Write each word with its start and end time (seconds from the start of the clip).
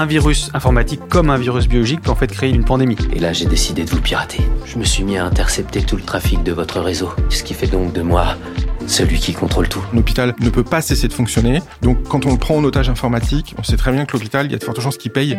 un 0.00 0.06
virus 0.06 0.50
informatique 0.54 1.00
comme 1.10 1.28
un 1.28 1.36
virus 1.36 1.68
biologique 1.68 2.00
peut 2.00 2.10
en 2.10 2.14
fait 2.14 2.28
créer 2.28 2.50
une 2.50 2.64
pandémie. 2.64 2.96
Et 3.12 3.18
là, 3.18 3.34
j'ai 3.34 3.44
décidé 3.44 3.84
de 3.84 3.90
vous 3.90 4.00
pirater. 4.00 4.42
Je 4.64 4.78
me 4.78 4.84
suis 4.84 5.04
mis 5.04 5.18
à 5.18 5.26
intercepter 5.26 5.82
tout 5.82 5.96
le 5.96 6.02
trafic 6.02 6.42
de 6.42 6.52
votre 6.52 6.80
réseau, 6.80 7.10
ce 7.28 7.42
qui 7.42 7.52
fait 7.52 7.66
donc 7.66 7.92
de 7.92 8.00
moi 8.00 8.36
celui 8.86 9.20
qui 9.20 9.34
contrôle 9.34 9.68
tout. 9.68 9.84
L'hôpital 9.92 10.34
ne 10.40 10.48
peut 10.48 10.64
pas 10.64 10.80
cesser 10.80 11.06
de 11.06 11.12
fonctionner. 11.12 11.60
Donc 11.82 12.02
quand 12.08 12.24
on 12.24 12.32
le 12.32 12.38
prend 12.38 12.56
en 12.56 12.64
otage 12.64 12.88
informatique, 12.88 13.54
on 13.58 13.62
sait 13.62 13.76
très 13.76 13.92
bien 13.92 14.06
que 14.06 14.14
l'hôpital, 14.14 14.46
il 14.46 14.52
y 14.52 14.54
a 14.54 14.58
de 14.58 14.64
fortes 14.64 14.80
chances 14.80 14.96
qu'il 14.96 15.12
paye. 15.12 15.38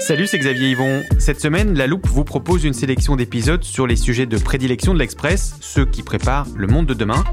Salut, 0.00 0.26
c'est 0.26 0.38
Xavier 0.38 0.70
Yvon. 0.70 1.02
Cette 1.18 1.40
semaine, 1.40 1.74
La 1.74 1.86
Loupe 1.86 2.08
vous 2.08 2.24
propose 2.24 2.64
une 2.64 2.74
sélection 2.74 3.14
d'épisodes 3.14 3.62
sur 3.62 3.86
les 3.86 3.96
sujets 3.96 4.26
de 4.26 4.36
prédilection 4.36 4.94
de 4.94 4.98
l'Express, 4.98 5.54
ceux 5.60 5.86
qui 5.86 6.02
préparent 6.02 6.46
le 6.56 6.66
monde 6.66 6.86
de 6.86 6.94
demain. 6.94 7.24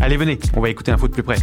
Allez, 0.00 0.16
venez, 0.16 0.38
on 0.54 0.60
va 0.60 0.70
écouter 0.70 0.92
un 0.92 0.96
de 1.08 1.12
plus 1.12 1.22
près. 1.22 1.36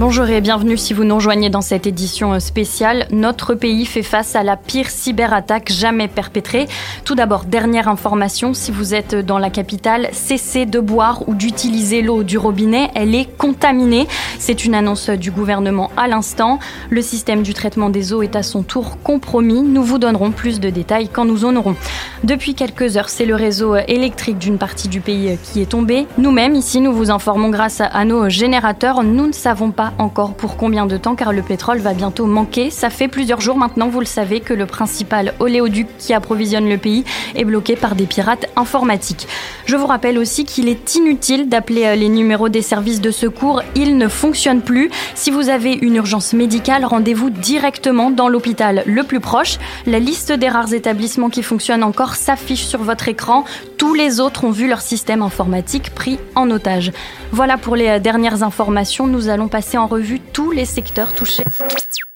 Bonjour 0.00 0.30
et 0.30 0.40
bienvenue 0.40 0.78
si 0.78 0.94
vous 0.94 1.04
nous 1.04 1.16
rejoignez 1.16 1.50
dans 1.50 1.60
cette 1.60 1.86
édition 1.86 2.32
euh, 2.32 2.38
spéciale. 2.38 3.06
Notre 3.10 3.54
pays 3.54 3.84
fait 3.84 4.02
face 4.02 4.34
à 4.34 4.42
la 4.42 4.56
pire 4.56 4.88
cyberattaque 4.88 5.70
jamais 5.70 6.08
perpétrée. 6.08 6.68
Tout 7.04 7.14
d'abord, 7.14 7.44
dernière 7.44 7.86
information, 7.86 8.54
si 8.54 8.72
vous 8.72 8.94
êtes 8.94 9.14
dans 9.14 9.38
la 9.38 9.50
capitale, 9.50 10.08
cessez 10.12 10.64
de 10.64 10.80
boire 10.80 11.28
ou 11.28 11.34
d'utiliser 11.34 12.00
l'eau 12.00 12.22
du 12.22 12.38
robinet, 12.38 12.88
elle 12.94 13.14
est 13.14 13.26
contaminée. 13.36 14.08
C'est 14.38 14.64
une 14.64 14.74
annonce 14.74 15.10
du 15.10 15.30
gouvernement 15.30 15.90
à 15.98 16.08
l'instant. 16.08 16.60
Le 16.88 17.02
système 17.02 17.42
du 17.42 17.52
traitement 17.52 17.90
des 17.90 18.14
eaux 18.14 18.22
est 18.22 18.36
à 18.36 18.42
son 18.42 18.62
tour 18.62 18.96
compromis. 19.02 19.60
Nous 19.60 19.82
vous 19.82 19.98
donnerons 19.98 20.30
plus 20.30 20.60
de 20.60 20.70
détails 20.70 21.10
quand 21.10 21.26
nous 21.26 21.44
en 21.44 21.54
aurons. 21.56 21.76
Depuis 22.24 22.54
quelques 22.54 22.96
heures, 22.96 23.10
c'est 23.10 23.26
le 23.26 23.34
réseau 23.34 23.76
électrique 23.76 24.38
d'une 24.38 24.56
partie 24.56 24.88
du 24.88 25.02
pays 25.02 25.36
qui 25.42 25.60
est 25.60 25.70
tombé. 25.70 26.06
Nous-mêmes, 26.16 26.54
ici, 26.54 26.80
nous 26.80 26.94
vous 26.94 27.10
informons 27.10 27.50
grâce 27.50 27.82
à 27.82 28.04
nos 28.06 28.30
générateurs. 28.30 29.02
Nous 29.02 29.26
ne 29.26 29.32
savons 29.32 29.72
pas 29.72 29.89
encore 29.98 30.34
pour 30.34 30.56
combien 30.56 30.86
de 30.86 30.96
temps 30.96 31.14
car 31.14 31.32
le 31.32 31.42
pétrole 31.42 31.78
va 31.78 31.94
bientôt 31.94 32.26
manquer. 32.26 32.70
Ça 32.70 32.90
fait 32.90 33.08
plusieurs 33.08 33.40
jours 33.40 33.56
maintenant, 33.56 33.88
vous 33.88 34.00
le 34.00 34.06
savez, 34.06 34.40
que 34.40 34.54
le 34.54 34.66
principal 34.66 35.34
oléoduc 35.40 35.88
qui 35.98 36.14
approvisionne 36.14 36.68
le 36.68 36.78
pays 36.78 37.04
est 37.34 37.44
bloqué 37.44 37.76
par 37.76 37.94
des 37.94 38.06
pirates 38.06 38.46
informatiques. 38.56 39.26
Je 39.66 39.76
vous 39.76 39.86
rappelle 39.86 40.18
aussi 40.18 40.44
qu'il 40.44 40.68
est 40.68 40.94
inutile 40.94 41.48
d'appeler 41.48 41.84
euh, 41.84 41.94
les 41.94 42.08
numéros 42.08 42.48
des 42.48 42.62
services 42.62 43.00
de 43.00 43.10
secours, 43.10 43.62
ils 43.74 43.96
ne 43.96 44.08
fonctionnent 44.08 44.62
plus. 44.62 44.90
Si 45.14 45.30
vous 45.30 45.48
avez 45.48 45.72
une 45.72 45.96
urgence 45.96 46.32
médicale, 46.32 46.84
rendez-vous 46.84 47.30
directement 47.30 48.10
dans 48.10 48.28
l'hôpital 48.28 48.82
le 48.86 49.02
plus 49.02 49.20
proche. 49.20 49.58
La 49.86 49.98
liste 49.98 50.32
des 50.32 50.48
rares 50.48 50.72
établissements 50.72 51.30
qui 51.30 51.42
fonctionnent 51.42 51.84
encore 51.84 52.14
s'affiche 52.14 52.64
sur 52.64 52.82
votre 52.82 53.08
écran. 53.08 53.44
Tous 53.78 53.94
les 53.94 54.20
autres 54.20 54.44
ont 54.44 54.50
vu 54.50 54.68
leur 54.68 54.80
système 54.80 55.22
informatique 55.22 55.94
pris 55.94 56.18
en 56.34 56.50
otage. 56.50 56.92
Voilà 57.32 57.56
pour 57.56 57.76
les 57.76 57.88
euh, 57.88 57.98
dernières 57.98 58.42
informations. 58.42 59.06
Nous 59.06 59.28
allons 59.28 59.48
passer 59.48 59.78
en 59.80 59.86
revue 59.86 60.20
tous 60.20 60.50
les 60.50 60.64
secteurs 60.64 61.14
touchés. 61.14 61.44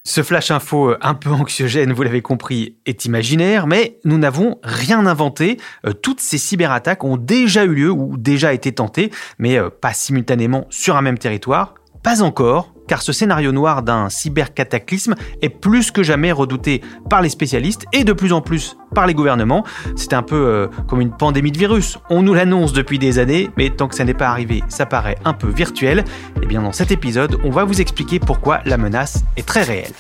Ce 0.07 0.23
flash 0.23 0.51
info 0.51 0.91
euh, 0.91 0.99
un 1.01 1.15
peu 1.15 1.31
anxiogène, 1.31 1.93
vous 1.93 2.03
l'avez 2.03 2.21
compris, 2.21 2.77
est 2.85 3.07
imaginaire, 3.07 3.67
mais 3.67 3.99
nous 4.05 4.19
n'avons 4.19 4.59
rien 4.63 5.07
inventé. 5.07 5.59
Euh, 5.87 5.93
toutes 5.93 6.21
ces 6.21 6.37
cyberattaques 6.37 7.05
ont 7.05 7.17
déjà 7.17 7.65
eu 7.65 7.75
lieu 7.75 7.91
ou 7.91 8.19
déjà 8.19 8.53
été 8.53 8.73
tentées, 8.73 9.11
mais 9.39 9.59
pas 9.81 9.95
simultanément 9.95 10.67
sur 10.69 10.97
un 10.97 11.03
même 11.03 11.19
territoire. 11.19 11.75
Pas 12.03 12.23
encore, 12.23 12.74
car 12.89 13.03
ce 13.03 13.13
scénario 13.13 13.53
noir 13.53 13.83
d'un 13.83 14.09
cybercataclysme 14.09 15.15
est 15.43 15.49
plus 15.49 15.91
que 15.91 16.03
jamais 16.03 16.33
redouté 16.33 16.83
par 17.09 17.23
les 17.23 17.29
spécialistes 17.29 17.85
et 17.93 18.05
de 18.05 18.13
plus 18.13 18.33
en 18.33 18.41
plus 18.41 18.77
par 18.95 19.07
les 19.07 19.15
gouvernements. 19.15 19.65
C'est 19.97 20.13
un 20.13 20.23
peu 20.23 20.37
euh, 20.37 20.69
comme 20.87 21.01
une 21.01 21.17
pandémie 21.17 21.53
de 21.53 21.59
virus. 21.59 21.99
On 22.11 22.23
nous 22.23 22.35
l'annonce 22.35 22.73
depuis 22.73 22.99
des 22.99 23.19
années, 23.19 23.51
mais 23.57 23.71
tant 23.71 23.89
que 23.89 23.95
ça 23.95 24.05
n'est 24.05 24.15
pas 24.15 24.29
arrivé, 24.29 24.63
ça 24.69 24.87
paraît 24.87 25.17
un 25.25 25.33
peu 25.33 25.49
virtuel. 25.49 26.01
Et 26.01 26.41
eh 26.43 26.47
bien 26.47 26.63
dans 26.63 26.73
cet 26.73 26.91
épisode, 26.91 27.39
on 27.45 27.51
va 27.51 27.65
vous 27.65 27.81
expliquer 27.81 28.19
pourquoi 28.19 28.61
la 28.65 28.77
menace 28.77 29.25
est 29.37 29.47
très 29.47 29.63
réelle. 29.63 29.93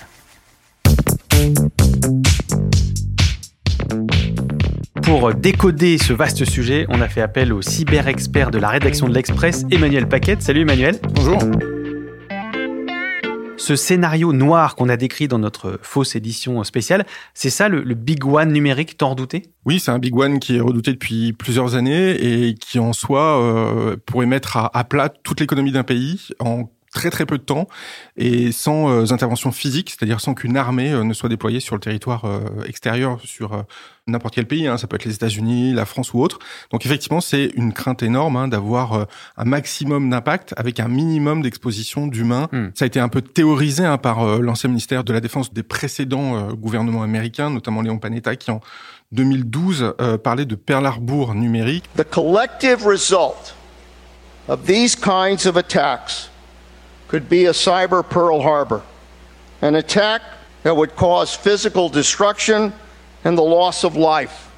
Pour 5.02 5.34
décoder 5.34 5.98
ce 5.98 6.14
vaste 6.14 6.44
sujet, 6.44 6.86
on 6.88 7.00
a 7.02 7.08
fait 7.08 7.20
appel 7.20 7.52
au 7.52 7.60
cyber-expert 7.60 8.50
de 8.50 8.58
la 8.58 8.68
rédaction 8.68 9.06
de 9.06 9.14
l'Express, 9.14 9.66
Emmanuel 9.70 10.08
Paquette. 10.08 10.40
Salut 10.40 10.62
Emmanuel. 10.62 10.98
Bonjour. 11.14 11.38
Ce 13.56 13.76
scénario 13.76 14.32
noir 14.32 14.74
qu'on 14.74 14.88
a 14.88 14.96
décrit 14.96 15.28
dans 15.28 15.38
notre 15.38 15.78
fausse 15.82 16.16
édition 16.16 16.62
spéciale, 16.64 17.06
c'est 17.34 17.50
ça 17.50 17.68
le, 17.68 17.82
big 17.94 18.24
one 18.26 18.52
numérique 18.52 18.96
tant 18.96 19.10
redouté 19.10 19.44
Oui, 19.64 19.80
c'est 19.80 19.90
un 19.90 19.98
big 19.98 20.16
one 20.16 20.38
qui 20.40 20.56
est 20.56 20.60
redouté 20.60 20.92
depuis 20.92 21.32
plusieurs 21.32 21.74
années 21.74 22.10
et 22.10 22.54
qui 22.54 22.78
en 22.78 22.92
soi 22.92 23.40
euh, 23.40 23.96
pourrait 24.06 24.26
mettre 24.26 24.56
à, 24.56 24.76
à 24.76 24.84
plat 24.84 25.08
toute 25.08 25.40
l'économie 25.40 25.72
d'un 25.72 25.84
pays 25.84 26.28
en 26.40 26.68
très 26.94 27.10
très 27.10 27.26
peu 27.26 27.36
de 27.36 27.42
temps 27.42 27.68
et 28.16 28.52
sans 28.52 28.88
euh, 28.88 29.12
intervention 29.12 29.52
physique, 29.52 29.90
c'est-à-dire 29.90 30.20
sans 30.20 30.32
qu'une 30.32 30.56
armée 30.56 30.92
euh, 30.92 31.04
ne 31.04 31.12
soit 31.12 31.28
déployée 31.28 31.60
sur 31.60 31.74
le 31.74 31.80
territoire 31.80 32.24
euh, 32.24 32.40
extérieur, 32.66 33.18
sur 33.24 33.64
n'importe 34.06 34.34
quel 34.34 34.46
pays, 34.46 34.66
hein, 34.66 34.78
ça 34.78 34.86
peut 34.86 34.96
être 34.96 35.04
les 35.04 35.14
États-Unis, 35.14 35.74
la 35.74 35.84
France 35.84 36.14
ou 36.14 36.20
autre. 36.20 36.38
Donc 36.70 36.86
effectivement, 36.86 37.20
c'est 37.20 37.50
une 37.56 37.72
crainte 37.72 38.02
énorme 38.02 38.36
hein, 38.36 38.48
d'avoir 38.48 39.06
un 39.36 39.44
maximum 39.44 40.08
d'impact 40.08 40.54
avec 40.56 40.78
un 40.78 40.88
minimum 40.88 41.42
d'exposition 41.42 42.06
d'humains. 42.06 42.48
Hmm. 42.52 42.68
Ça 42.74 42.84
a 42.84 42.86
été 42.86 43.00
un 43.00 43.08
peu 43.08 43.22
théorisé 43.22 43.84
hein, 43.84 43.98
par 43.98 44.38
l'ancien 44.38 44.68
ministère 44.68 45.04
de 45.04 45.12
la 45.12 45.20
Défense 45.20 45.52
des 45.52 45.62
précédents 45.62 46.52
gouvernements 46.52 47.02
américains, 47.02 47.50
notamment 47.50 47.82
Léon 47.82 47.98
Panetta, 47.98 48.36
qui 48.36 48.50
en 48.50 48.60
2012 49.12 49.94
parlait 50.22 50.44
de 50.44 50.54
Pearl 50.54 50.86
Harbor 50.86 51.34
numérique. 51.34 51.84
The 51.96 52.08
collective 52.08 52.86
result 52.86 53.54
of 54.48 54.66
these 54.66 54.94
kinds 54.94 55.46
of 55.46 55.56
attacks 55.56 56.30
could 57.14 57.28
be 57.28 57.46
a 57.46 57.52
cyber 57.52 58.02
Pearl 58.02 58.42
Harbor, 58.42 58.82
an 59.62 59.76
attack 59.76 60.20
that 60.64 60.74
would 60.74 60.96
cause 60.96 61.32
physical 61.32 61.88
destruction 61.88 62.72
and 63.24 63.38
the 63.38 63.40
loss 63.40 63.84
of 63.84 63.94
life. 63.94 64.50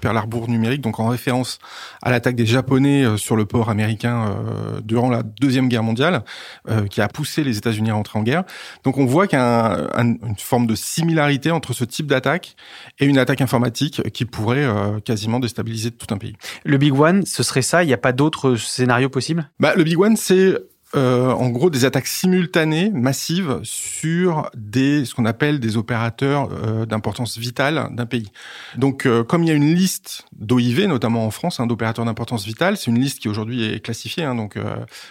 Pearl 0.00 0.16
Harbor 0.16 0.48
numérique, 0.48 0.80
donc 0.80 0.98
en 1.00 1.08
référence 1.08 1.58
à 2.00 2.10
l'attaque 2.10 2.34
des 2.34 2.46
Japonais 2.46 3.04
euh, 3.04 3.18
sur 3.18 3.36
le 3.36 3.44
port 3.44 3.68
américain 3.68 4.24
euh, 4.24 4.80
durant 4.82 5.10
la 5.10 5.22
Deuxième 5.22 5.68
Guerre 5.68 5.82
mondiale, 5.82 6.24
euh, 6.70 6.86
qui 6.86 7.02
a 7.02 7.08
poussé 7.08 7.44
les 7.44 7.58
États-Unis 7.58 7.90
à 7.90 7.96
entrer 7.96 8.18
en 8.18 8.22
guerre. 8.22 8.44
Donc 8.84 8.96
on 8.96 9.04
voit 9.04 9.26
qu'il 9.26 9.38
y 9.38 9.42
a 9.42 9.90
une 9.94 10.18
forme 10.38 10.66
de 10.66 10.74
similarité 10.74 11.50
entre 11.50 11.74
ce 11.74 11.84
type 11.84 12.06
d'attaque 12.06 12.56
et 13.00 13.04
une 13.04 13.18
attaque 13.18 13.42
informatique 13.42 14.10
qui 14.12 14.24
pourrait 14.24 14.66
quasiment 15.04 15.40
déstabiliser 15.40 15.90
tout 15.90 16.06
un 16.12 16.16
pays. 16.16 16.36
Le 16.64 16.78
Big 16.78 16.98
One, 16.98 17.26
ce 17.26 17.42
serait 17.42 17.60
ça? 17.60 17.84
Il 17.84 17.88
n'y 17.88 17.92
a 17.92 17.98
pas 17.98 18.12
d'autres 18.12 18.56
scénarios 18.56 19.10
possibles? 19.10 19.50
Bah, 19.60 19.74
Le 19.76 19.84
Big 19.84 20.00
One, 20.00 20.16
c'est 20.16 20.56
euh, 20.94 21.30
en 21.30 21.48
gros 21.48 21.70
des 21.70 21.86
attaques 21.86 22.06
simultanées, 22.06 22.90
massives, 22.90 23.60
sur 23.62 24.50
des 24.54 25.06
ce 25.06 25.14
qu'on 25.14 25.24
appelle 25.24 25.58
des 25.58 25.78
opérateurs 25.78 26.50
euh, 26.52 26.84
d'importance 26.84 27.38
vitale 27.38 27.88
d'un 27.92 28.04
pays. 28.04 28.30
Donc, 28.76 29.06
euh, 29.06 29.24
comme 29.24 29.42
il 29.42 29.48
y 29.48 29.50
a 29.50 29.54
une 29.54 29.74
liste 29.74 30.26
d'OIV, 30.32 30.86
notamment 30.86 31.24
en 31.24 31.30
France, 31.30 31.60
hein, 31.60 31.66
d'opérateurs 31.66 32.04
d'importance 32.04 32.44
vitale, 32.44 32.76
c'est 32.76 32.90
une 32.90 32.98
liste 32.98 33.20
qui 33.20 33.28
aujourd'hui 33.28 33.64
est 33.64 33.80
classifiée. 33.80 34.24
Hein, 34.24 34.34
donc, 34.34 34.58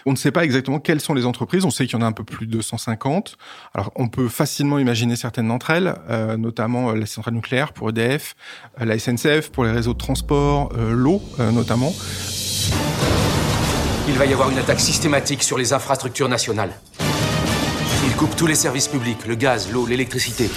on 0.06 0.12
ne 0.12 0.16
sait 0.16 0.30
pas 0.30 0.44
exactement 0.44 0.78
quelles 0.78 1.00
sont 1.00 1.14
les 1.14 1.26
entreprises. 1.26 1.64
On 1.64 1.70
sait 1.70 1.86
qu'il 1.86 1.98
y 1.98 2.02
en 2.02 2.04
a 2.04 2.08
un 2.08 2.12
peu 2.12 2.24
plus 2.24 2.46
de 2.46 2.60
150. 2.60 3.36
Alors, 3.74 3.90
on 3.96 4.08
peut 4.08 4.28
facilement 4.28 4.78
imaginer 4.78 5.16
certaines 5.16 5.48
d'entre 5.48 5.70
elles, 5.70 5.94
notamment 6.38 6.92
la 6.92 7.06
centrale 7.06 7.34
nucléaire 7.34 7.72
pour 7.72 7.90
EDF, 7.90 8.36
la 8.78 8.98
SNCF 8.98 9.50
pour 9.50 9.64
les 9.64 9.72
réseaux 9.72 9.94
de 9.94 9.98
transport, 9.98 10.72
l'eau 10.76 11.22
notamment. 11.52 11.92
Il 14.08 14.14
va 14.14 14.26
y 14.26 14.32
avoir 14.32 14.50
une 14.50 14.58
attaque 14.58 14.80
systématique 14.80 15.44
sur 15.44 15.56
les 15.56 15.72
infrastructures 15.72 16.28
nationales. 16.28 16.72
Il 18.04 18.12
coupe 18.16 18.34
tous 18.34 18.48
les 18.48 18.56
services 18.56 18.88
publics, 18.88 19.26
le 19.26 19.36
gaz, 19.36 19.70
l'eau, 19.70 19.86
l'électricité. 19.86 20.50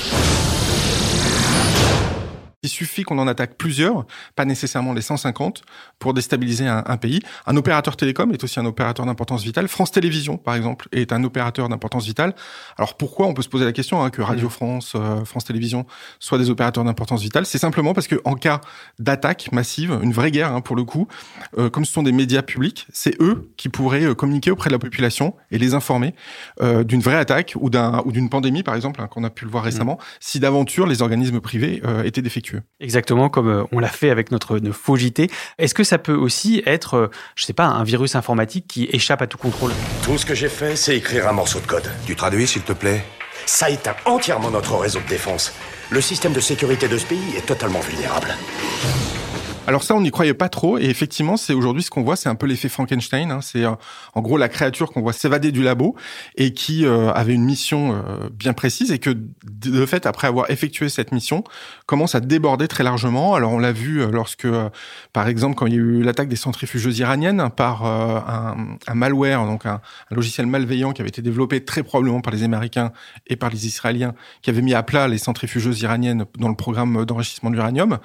Il 2.65 2.69
suffit 2.69 3.03
qu'on 3.03 3.19
en 3.19 3.27
attaque 3.27 3.57
plusieurs, 3.59 4.07
pas 4.35 4.43
nécessairement 4.43 4.91
les 4.91 5.03
150, 5.03 5.61
pour 5.99 6.15
déstabiliser 6.15 6.65
un, 6.67 6.97
pays. 6.97 7.19
Un 7.45 7.55
opérateur 7.57 7.95
télécom 7.95 8.31
est 8.31 8.43
aussi 8.43 8.59
un 8.59 8.65
opérateur 8.65 9.05
d'importance 9.05 9.43
vitale. 9.43 9.67
France 9.67 9.91
Télévisions, 9.91 10.37
par 10.37 10.55
exemple, 10.55 10.87
est 10.91 11.13
un 11.13 11.23
opérateur 11.23 11.69
d'importance 11.69 12.05
vitale. 12.05 12.33
Alors 12.79 12.97
pourquoi 12.97 13.27
On 13.27 13.35
peut 13.35 13.43
se 13.43 13.49
poser 13.49 13.65
la 13.65 13.71
question 13.71 14.03
hein, 14.03 14.09
que 14.09 14.23
Radio 14.23 14.49
France, 14.49 14.93
euh, 14.95 15.23
France 15.25 15.45
Télévisions 15.45 15.85
soient 16.19 16.39
des 16.39 16.49
opérateurs 16.49 16.83
d'importance 16.83 17.21
vitale? 17.21 17.45
C'est 17.45 17.59
simplement 17.59 17.93
parce 17.93 18.07
que 18.07 18.19
en 18.25 18.33
cas 18.33 18.61
d'attaque 18.97 19.51
massive, 19.51 19.99
une 20.01 20.11
vraie 20.11 20.31
guerre 20.31 20.51
hein, 20.51 20.61
pour 20.61 20.75
le 20.75 20.85
coup, 20.85 21.07
euh, 21.59 21.69
comme 21.69 21.85
ce 21.85 21.93
sont 21.93 22.01
des 22.01 22.11
médias 22.11 22.41
publics, 22.41 22.87
c'est 22.91 23.21
eux 23.21 23.51
qui 23.57 23.69
pourraient 23.69 24.05
euh, 24.05 24.15
communiquer 24.15 24.49
auprès 24.49 24.71
de 24.71 24.73
la 24.73 24.79
population 24.79 25.35
et 25.51 25.59
les 25.59 25.75
informer 25.75 26.15
d'une 26.59 27.01
vraie 27.01 27.17
attaque 27.17 27.53
ou 27.59 27.69
d'un 27.69 28.01
ou 28.05 28.11
d'une 28.11 28.29
pandémie, 28.29 28.63
par 28.63 28.73
exemple, 28.73 29.01
hein, 29.01 29.07
qu'on 29.07 29.23
a 29.23 29.29
pu 29.29 29.45
le 29.45 29.51
voir 29.51 29.63
mmh. 29.63 29.67
récemment, 29.67 29.99
si 30.19 30.39
d'aventure 30.39 30.87
les 30.87 31.03
organismes 31.03 31.41
privés 31.41 31.83
étaient 32.03 32.23
défectueux. 32.23 32.54
Exactement, 32.79 33.29
comme 33.29 33.49
euh, 33.49 33.63
on 33.71 33.79
l'a 33.79 33.87
fait 33.87 34.09
avec 34.09 34.31
notre, 34.31 34.59
faux 34.71 34.95
JT. 34.95 35.29
Est-ce 35.57 35.73
que 35.73 35.83
ça 35.83 35.97
peut 35.97 36.13
aussi 36.13 36.61
être, 36.65 36.95
euh, 36.95 37.07
je 37.35 37.45
sais 37.45 37.53
pas, 37.53 37.65
un 37.65 37.83
virus 37.83 38.15
informatique 38.15 38.67
qui 38.67 38.85
échappe 38.91 39.21
à 39.21 39.27
tout 39.27 39.37
contrôle? 39.37 39.71
Tout 40.03 40.17
ce 40.17 40.25
que 40.25 40.35
j'ai 40.35 40.49
fait, 40.49 40.75
c'est 40.75 40.97
écrire 40.97 41.27
un 41.27 41.33
morceau 41.33 41.59
de 41.59 41.67
code. 41.67 41.89
Tu 42.05 42.15
traduis, 42.15 42.47
s'il 42.47 42.63
te 42.63 42.73
plaît? 42.73 43.03
Ça 43.45 43.69
éteint 43.69 43.95
entièrement 44.05 44.51
notre 44.51 44.75
réseau 44.75 44.99
de 44.99 45.07
défense. 45.07 45.53
Le 45.89 46.01
système 46.01 46.33
de 46.33 46.39
sécurité 46.39 46.87
de 46.87 46.97
ce 46.97 47.05
pays 47.05 47.35
est 47.37 47.45
totalement 47.45 47.79
vulnérable. 47.79 48.35
Alors 49.67 49.81
ça, 49.81 49.95
on 49.95 50.01
n'y 50.01 50.11
croyait 50.11 50.35
pas 50.35 50.47
trop, 50.47 50.77
et 50.77 50.85
effectivement, 50.85 51.37
c'est 51.37 51.53
aujourd'hui 51.53 51.81
ce 51.81 51.89
qu'on 51.89 52.03
voit, 52.03 52.15
c'est 52.15 52.29
un 52.29 52.35
peu 52.35 52.45
l'effet 52.45 52.69
Frankenstein. 52.69 53.31
Hein. 53.31 53.39
C'est 53.41 53.63
euh, 53.63 53.71
en 54.13 54.21
gros 54.21 54.37
la 54.37 54.47
créature 54.47 54.91
qu'on 54.91 55.01
voit 55.01 55.11
s'évader 55.11 55.51
du 55.51 55.63
labo 55.63 55.95
et 56.35 56.53
qui 56.53 56.85
euh, 56.85 57.11
avait 57.13 57.33
une 57.33 57.45
mission 57.45 57.95
euh, 57.95 58.29
bien 58.31 58.53
précise 58.53 58.91
et 58.91 58.99
que 58.99 59.09
de 59.43 59.85
fait, 59.87 60.05
après 60.05 60.27
avoir 60.27 60.51
effectué 60.51 60.87
cette 60.87 61.11
mission, 61.11 61.43
commence 61.87 62.13
à 62.13 62.19
déborder 62.19 62.67
très 62.67 62.83
largement. 62.83 63.33
Alors 63.33 63.53
on 63.53 63.57
l'a 63.57 63.71
vu 63.71 64.05
lorsque, 64.11 64.47
par 65.13 65.27
exemple, 65.27 65.55
quand 65.55 65.65
il 65.65 65.73
y 65.73 65.77
a 65.77 65.79
eu 65.79 66.03
l'attaque 66.03 66.27
des 66.27 66.35
centrifugeuses 66.35 66.99
iraniennes 66.99 67.49
par 67.55 67.85
un, 67.85 68.77
un, 68.85 68.93
malware, 68.93 69.47
donc 69.47 69.65
un, 69.65 69.81
un, 70.11 70.15
logiciel 70.15 70.45
malveillant 70.45 70.91
qui 70.91 71.01
avait 71.01 71.09
été 71.09 71.23
développé 71.23 71.65
très 71.65 71.81
probablement 71.81 72.21
par 72.21 72.31
les 72.31 72.43
Américains 72.43 72.91
et 73.25 73.35
par 73.35 73.49
les 73.49 73.65
Israéliens, 73.65 74.13
qui 74.43 74.51
avait 74.51 74.61
mis 74.61 74.75
à 74.75 74.83
plat 74.83 75.07
les 75.07 75.17
centrifugeuses 75.17 75.81
iraniennes 75.81 76.25
dans 76.37 76.49
le 76.49 76.55
programme 76.55 77.03
d'enrichissement 77.05 77.49
d'uranium, 77.49 77.97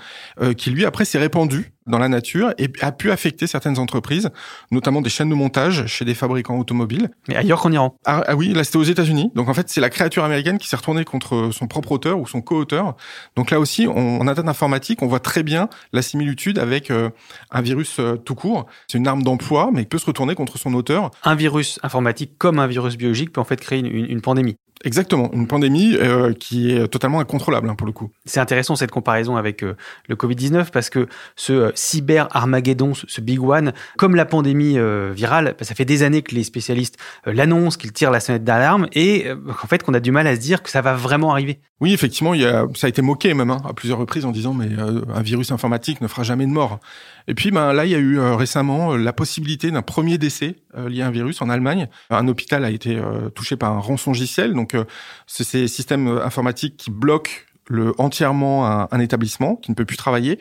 qui 0.57 0.71
lui 0.71 0.87
après 0.87 1.05
s'est 1.05 1.19
répandu 1.19 1.50
dans 1.87 1.99
la 1.99 2.09
nature 2.09 2.53
et 2.59 2.71
a 2.81 2.93
pu 2.93 3.11
affecter 3.11 3.47
certaines 3.47 3.79
entreprises, 3.79 4.31
notamment 4.71 5.01
des 5.01 5.11
chaînes 5.11 5.29
de 5.29 5.35
montage 5.35 5.87
chez 5.87 6.05
des 6.05 6.15
fabricants 6.15 6.59
automobiles. 6.59 7.11
Mais 7.29 7.37
ailleurs 7.37 7.61
qu'en 7.61 7.73
Iran. 7.73 7.97
Ah, 8.07 8.23
ah, 8.27 8.37
oui, 8.37 8.53
là 8.53 8.65
c'était 8.65 8.79
aux 8.79 8.85
États-Unis. 8.85 9.31
Donc 9.35 9.49
en 9.49 9.55
fait, 9.55 9.69
c'est 9.69 9.81
la 9.81 9.91
créature 9.91 10.25
américaine 10.25 10.59
qui 10.59 10.69
s'est 10.69 10.77
retournée 10.77 11.05
contre 11.05 11.51
son 11.53 11.67
propre 11.67 11.93
auteur 11.93 12.19
ou 12.19 12.27
son 12.27 12.41
co-auteur. 12.41 12.97
Donc 13.37 13.51
là 13.51 13.61
aussi, 13.61 13.87
on, 13.89 14.21
en 14.21 14.27
atteinte 14.27 14.49
informatique, 14.49 15.03
on 15.03 15.07
voit 15.07 15.21
très 15.21 15.43
bien 15.43 15.69
la 15.93 16.03
similitude 16.03 16.59
avec 16.59 16.91
euh, 16.91 17.11
un 17.51 17.61
virus 17.61 17.99
euh, 17.99 18.17
tout 18.17 18.35
court. 18.35 18.67
C'est 18.87 18.99
une 18.99 19.07
arme 19.07 19.23
d'emploi, 19.23 19.71
mais 19.73 19.83
qui 19.83 19.89
peut 19.89 19.99
se 19.99 20.07
retourner 20.07 20.35
contre 20.35 20.59
son 20.59 20.75
auteur. 20.75 21.11
Un 21.25 21.35
virus 21.35 21.79
informatique 21.83 22.39
comme 22.39 22.59
un 22.59 22.67
virus 22.67 22.97
biologique 22.97 23.33
peut 23.33 23.41
en 23.41 23.45
fait 23.45 23.61
créer 23.61 23.81
une, 23.81 23.87
une 23.87 24.21
pandémie. 24.21 24.57
Exactement, 24.83 25.31
une 25.35 25.47
pandémie 25.47 25.95
euh, 25.97 26.33
qui 26.33 26.73
est 26.73 26.89
totalement 26.89 27.21
incontrôlable 27.21 27.69
hein, 27.69 27.75
pour 27.75 27.87
le 27.87 27.93
coup. 27.93 28.11
C'est 28.25 28.41
intéressant 28.41 28.77
cette 28.77 28.91
comparaison 28.91 29.37
avec 29.37 29.63
euh, 29.63 29.77
le 30.09 30.17
Covid-19 30.17 30.71
parce 30.71 30.89
que 30.89 31.07
ce 31.37 31.53
euh, 31.53 31.73
cyber 31.75 32.29
Armageddon, 32.31 32.95
ce, 32.95 33.21
big 33.21 33.43
one, 33.43 33.75
comme 33.99 34.17
la 34.17 34.25
pandémie 34.25 34.79
virale, 35.13 35.55
bah, 35.59 35.65
ça 35.67 35.75
fait 35.75 35.85
des 35.85 36.03
années 36.03 36.23
que 36.23 36.35
les 36.35 36.45
spécialistes 36.45 36.97
l'annoncent, 37.27 37.77
qu'ils 37.77 37.93
tirent 37.93 38.11
la 38.11 38.21
sonnette 38.21 38.45
d'alarme 38.45 38.89
et 38.95 39.27
en 39.31 39.67
fait 39.67 39.83
qu'on 39.83 39.93
a 39.93 40.01
du 40.01 40.13
mal 40.13 40.27
à 40.27 40.35
se 40.35 40.41
dire 40.41 40.63
que 40.63 40.71
ça 40.71 40.81
va 40.81 40.95
vraiment 40.95 41.33
arriver. 41.33 41.61
Oui, 41.81 41.93
effectivement, 41.93 42.33
il 42.33 42.41
y 42.41 42.47
a, 42.47 42.67
ça 42.75 42.87
a 42.87 42.91
été 42.91 43.03
moqué 43.03 43.35
même 43.35 43.51
hein, 43.51 43.61
à 43.69 43.75
plusieurs 43.75 43.99
reprises 43.99 44.25
en 44.25 44.31
disant 44.31 44.55
mais 44.55 44.69
un 44.79 45.23
virus 45.23 45.53
informatique 45.53 46.01
ne 46.01 46.09
fera 46.09 46.23
jamais 46.23 46.47
de 46.47 46.53
mort. 46.53 46.81
Et 47.31 47.35
puis 47.35 47.53
ben 47.53 47.73
là, 47.73 47.87
il 47.87 47.93
y 47.93 47.95
a 47.95 47.99
eu 47.99 48.19
récemment 48.19 48.97
la 48.97 49.13
possibilité 49.13 49.71
d'un 49.71 49.83
premier 49.83 50.19
décès 50.19 50.57
lié 50.77 51.03
à 51.03 51.07
un 51.07 51.13
virus 51.13 51.41
en 51.41 51.49
Allemagne. 51.49 51.87
Un 52.11 52.27
hôpital 52.27 52.65
a 52.65 52.71
été 52.71 53.01
touché 53.37 53.55
par 53.55 53.73
un 53.73 53.79
rançongiciel, 53.79 54.53
donc 54.53 54.75
euh, 54.75 54.85
c'est 55.29 55.45
ces 55.45 55.69
systèmes 55.69 56.09
informatiques 56.09 56.77
qui 56.77 56.91
bloquent 56.91 57.31
le, 57.71 57.95
entièrement 57.99 58.67
un, 58.67 59.01
établissement 59.01 59.57
qui 59.57 59.71
ne 59.71 59.77
peut 59.77 59.85
plus 59.85 59.97
travailler. 59.97 60.39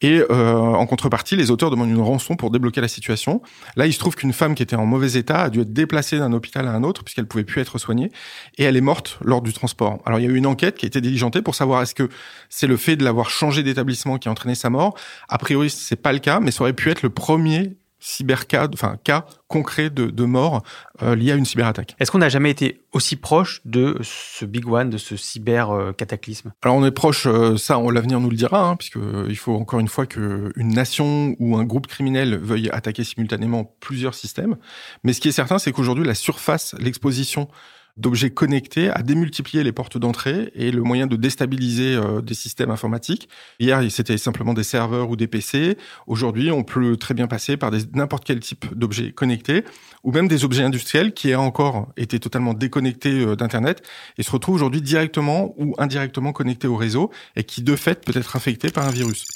Et 0.00 0.20
euh, 0.30 0.54
en 0.54 0.84
contrepartie, 0.86 1.36
les 1.36 1.50
auteurs 1.50 1.70
demandent 1.70 1.90
une 1.90 2.00
rançon 2.00 2.36
pour 2.36 2.50
débloquer 2.50 2.80
la 2.80 2.88
situation. 2.88 3.40
Là, 3.76 3.86
il 3.86 3.92
se 3.92 3.98
trouve 3.98 4.16
qu'une 4.16 4.32
femme 4.32 4.54
qui 4.54 4.62
était 4.62 4.76
en 4.76 4.84
mauvais 4.84 5.12
état 5.12 5.42
a 5.42 5.50
dû 5.50 5.60
être 5.60 5.72
déplacée 5.72 6.18
d'un 6.18 6.32
hôpital 6.32 6.66
à 6.66 6.72
un 6.72 6.82
autre 6.82 7.04
puisqu'elle 7.04 7.26
pouvait 7.26 7.44
plus 7.44 7.60
être 7.60 7.78
soignée 7.78 8.10
et 8.58 8.64
elle 8.64 8.76
est 8.76 8.82
morte 8.82 9.18
lors 9.22 9.40
du 9.40 9.52
transport. 9.52 10.00
Alors, 10.04 10.18
il 10.18 10.24
y 10.24 10.26
a 10.26 10.30
eu 10.30 10.36
une 10.36 10.46
enquête 10.46 10.76
qui 10.76 10.84
a 10.86 10.88
été 10.88 11.00
diligentée 11.00 11.40
pour 11.40 11.54
savoir 11.54 11.82
est-ce 11.82 11.94
que 11.94 12.08
c'est 12.48 12.66
le 12.66 12.76
fait 12.76 12.96
de 12.96 13.04
l'avoir 13.04 13.30
changé 13.30 13.62
d'établissement 13.62 14.18
qui 14.18 14.28
a 14.28 14.32
entraîné 14.32 14.56
sa 14.56 14.68
mort. 14.68 14.94
A 15.28 15.38
priori, 15.38 15.70
c'est 15.70 15.96
pas 15.96 16.12
le 16.12 16.18
cas, 16.18 16.40
mais 16.40 16.50
ça 16.50 16.62
aurait 16.62 16.72
pu 16.72 16.90
être 16.90 17.02
le 17.02 17.10
premier 17.10 17.76
cybercas, 18.02 18.68
enfin 18.74 18.98
cas 19.04 19.24
concret 19.46 19.90
de, 19.90 20.06
de 20.06 20.24
mort 20.24 20.62
euh, 21.02 21.14
lié 21.14 21.32
à 21.32 21.36
une 21.36 21.44
cyberattaque. 21.44 21.94
Est-ce 22.00 22.10
qu'on 22.10 22.18
n'a 22.18 22.28
jamais 22.28 22.50
été 22.50 22.82
aussi 22.92 23.16
proche 23.16 23.60
de 23.64 23.96
ce 24.02 24.44
big 24.44 24.66
one, 24.66 24.90
de 24.90 24.98
ce 24.98 25.16
cyber 25.16 25.70
euh, 25.70 25.92
cataclysme? 25.92 26.52
Alors 26.62 26.76
on 26.76 26.84
est 26.84 26.90
proche, 26.90 27.26
euh, 27.26 27.56
ça, 27.56 27.80
l'avenir 27.92 28.18
nous 28.18 28.30
le 28.30 28.36
dira, 28.36 28.68
hein, 28.68 28.76
puisque 28.76 28.98
il 29.28 29.36
faut 29.36 29.54
encore 29.54 29.78
une 29.78 29.88
fois 29.88 30.06
qu'une 30.06 30.52
nation 30.56 31.36
ou 31.38 31.56
un 31.56 31.64
groupe 31.64 31.86
criminel 31.86 32.36
veuille 32.36 32.70
attaquer 32.70 33.04
simultanément 33.04 33.76
plusieurs 33.80 34.14
systèmes. 34.14 34.56
Mais 35.04 35.12
ce 35.12 35.20
qui 35.20 35.28
est 35.28 35.32
certain, 35.32 35.58
c'est 35.58 35.70
qu'aujourd'hui 35.70 36.04
la 36.04 36.14
surface, 36.14 36.74
l'exposition 36.80 37.48
d'objets 37.96 38.30
connectés 38.30 38.90
a 38.90 39.02
démultiplié 39.02 39.62
les 39.62 39.72
portes 39.72 39.98
d'entrée 39.98 40.50
et 40.54 40.70
le 40.70 40.82
moyen 40.82 41.06
de 41.06 41.16
déstabiliser 41.16 41.94
euh, 41.94 42.20
des 42.20 42.34
systèmes 42.34 42.70
informatiques. 42.70 43.28
Hier, 43.60 43.82
c'était 43.90 44.18
simplement 44.18 44.54
des 44.54 44.62
serveurs 44.62 45.10
ou 45.10 45.16
des 45.16 45.26
PC. 45.26 45.76
Aujourd'hui, 46.06 46.50
on 46.50 46.64
peut 46.64 46.96
très 46.96 47.14
bien 47.14 47.26
passer 47.26 47.56
par 47.56 47.70
n'importe 47.94 48.24
quel 48.24 48.40
type 48.40 48.66
d'objets 48.74 49.12
connectés 49.12 49.64
ou 50.04 50.12
même 50.12 50.28
des 50.28 50.44
objets 50.44 50.64
industriels 50.64 51.12
qui 51.12 51.32
a 51.32 51.40
encore 51.40 51.92
été 51.96 52.18
totalement 52.18 52.54
déconnectés 52.54 53.24
euh, 53.24 53.36
d'Internet 53.36 53.82
et 54.18 54.22
se 54.22 54.30
retrouvent 54.30 54.54
aujourd'hui 54.54 54.82
directement 54.82 55.54
ou 55.58 55.74
indirectement 55.78 56.32
connectés 56.32 56.68
au 56.68 56.76
réseau 56.76 57.10
et 57.36 57.44
qui, 57.44 57.62
de 57.62 57.76
fait, 57.76 58.04
peut 58.04 58.18
être 58.18 58.36
infectés 58.36 58.70
par 58.70 58.86
un 58.86 58.90
virus. 58.90 59.26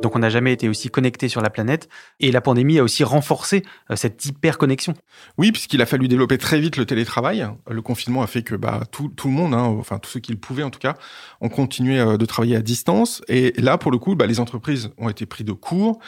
Donc 0.00 0.14
on 0.14 0.20
n'a 0.20 0.30
jamais 0.30 0.52
été 0.52 0.68
aussi 0.68 0.88
connecté 0.90 1.28
sur 1.28 1.40
la 1.40 1.50
planète. 1.50 1.88
Et 2.20 2.30
la 2.30 2.40
pandémie 2.40 2.78
a 2.78 2.84
aussi 2.84 3.02
renforcé 3.02 3.64
euh, 3.90 3.96
cette 3.96 4.24
hyper-connexion. 4.24 4.94
Oui, 5.38 5.50
puisqu'il 5.50 5.82
a 5.82 5.86
fallu 5.86 6.06
développer 6.06 6.38
très 6.38 6.60
vite 6.60 6.76
le 6.76 6.86
télétravail. 6.86 7.48
Le 7.68 7.82
confinement 7.82 8.22
a 8.22 8.28
fait 8.28 8.42
que 8.42 8.54
bah, 8.54 8.82
tout, 8.92 9.10
le 9.24 9.30
monde, 9.30 9.54
hein, 9.54 9.62
enfin 9.62 9.98
tous 9.98 10.10
ceux 10.10 10.20
qui 10.20 10.30
le 10.30 10.38
pouvaient 10.38 10.62
en 10.62 10.70
tout 10.70 10.78
cas, 10.78 10.94
ont 11.40 11.48
continué 11.48 11.98
euh, 11.98 12.16
de 12.16 12.26
travailler 12.26 12.54
à 12.54 12.62
distance. 12.62 13.22
Et 13.28 13.52
là, 13.58 13.76
pour 13.76 13.90
le 13.90 13.98
coup, 13.98 14.14
bah, 14.14 14.26
les 14.26 14.38
entreprises 14.38 14.90
ont 14.98 15.08
été 15.08 15.26
prises 15.26 15.46
de 15.46 15.52
court. 15.52 15.98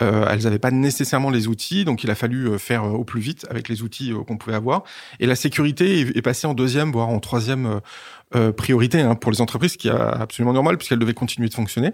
Euh, 0.00 0.26
elles 0.30 0.44
n'avaient 0.44 0.60
pas 0.60 0.70
nécessairement 0.70 1.30
les 1.30 1.48
outils, 1.48 1.84
donc 1.84 2.04
il 2.04 2.10
a 2.10 2.14
fallu 2.14 2.58
faire 2.58 2.84
au 2.84 3.04
plus 3.04 3.20
vite 3.20 3.46
avec 3.50 3.68
les 3.68 3.82
outils 3.82 4.12
qu'on 4.26 4.36
pouvait 4.36 4.56
avoir. 4.56 4.84
Et 5.18 5.26
la 5.26 5.34
sécurité 5.34 6.00
est, 6.00 6.22
passée 6.22 6.46
en 6.46 6.54
deuxième, 6.54 6.92
voire 6.92 7.08
en 7.08 7.18
troisième 7.18 7.80
priorité 8.56 9.00
hein, 9.00 9.14
pour 9.14 9.32
les 9.32 9.40
entreprises, 9.40 9.72
ce 9.72 9.78
qui 9.78 9.88
est 9.88 9.92
absolument 9.92 10.52
normal 10.52 10.76
puisqu'elles 10.76 10.98
devaient 10.98 11.14
continuer 11.14 11.48
de 11.48 11.54
fonctionner. 11.54 11.92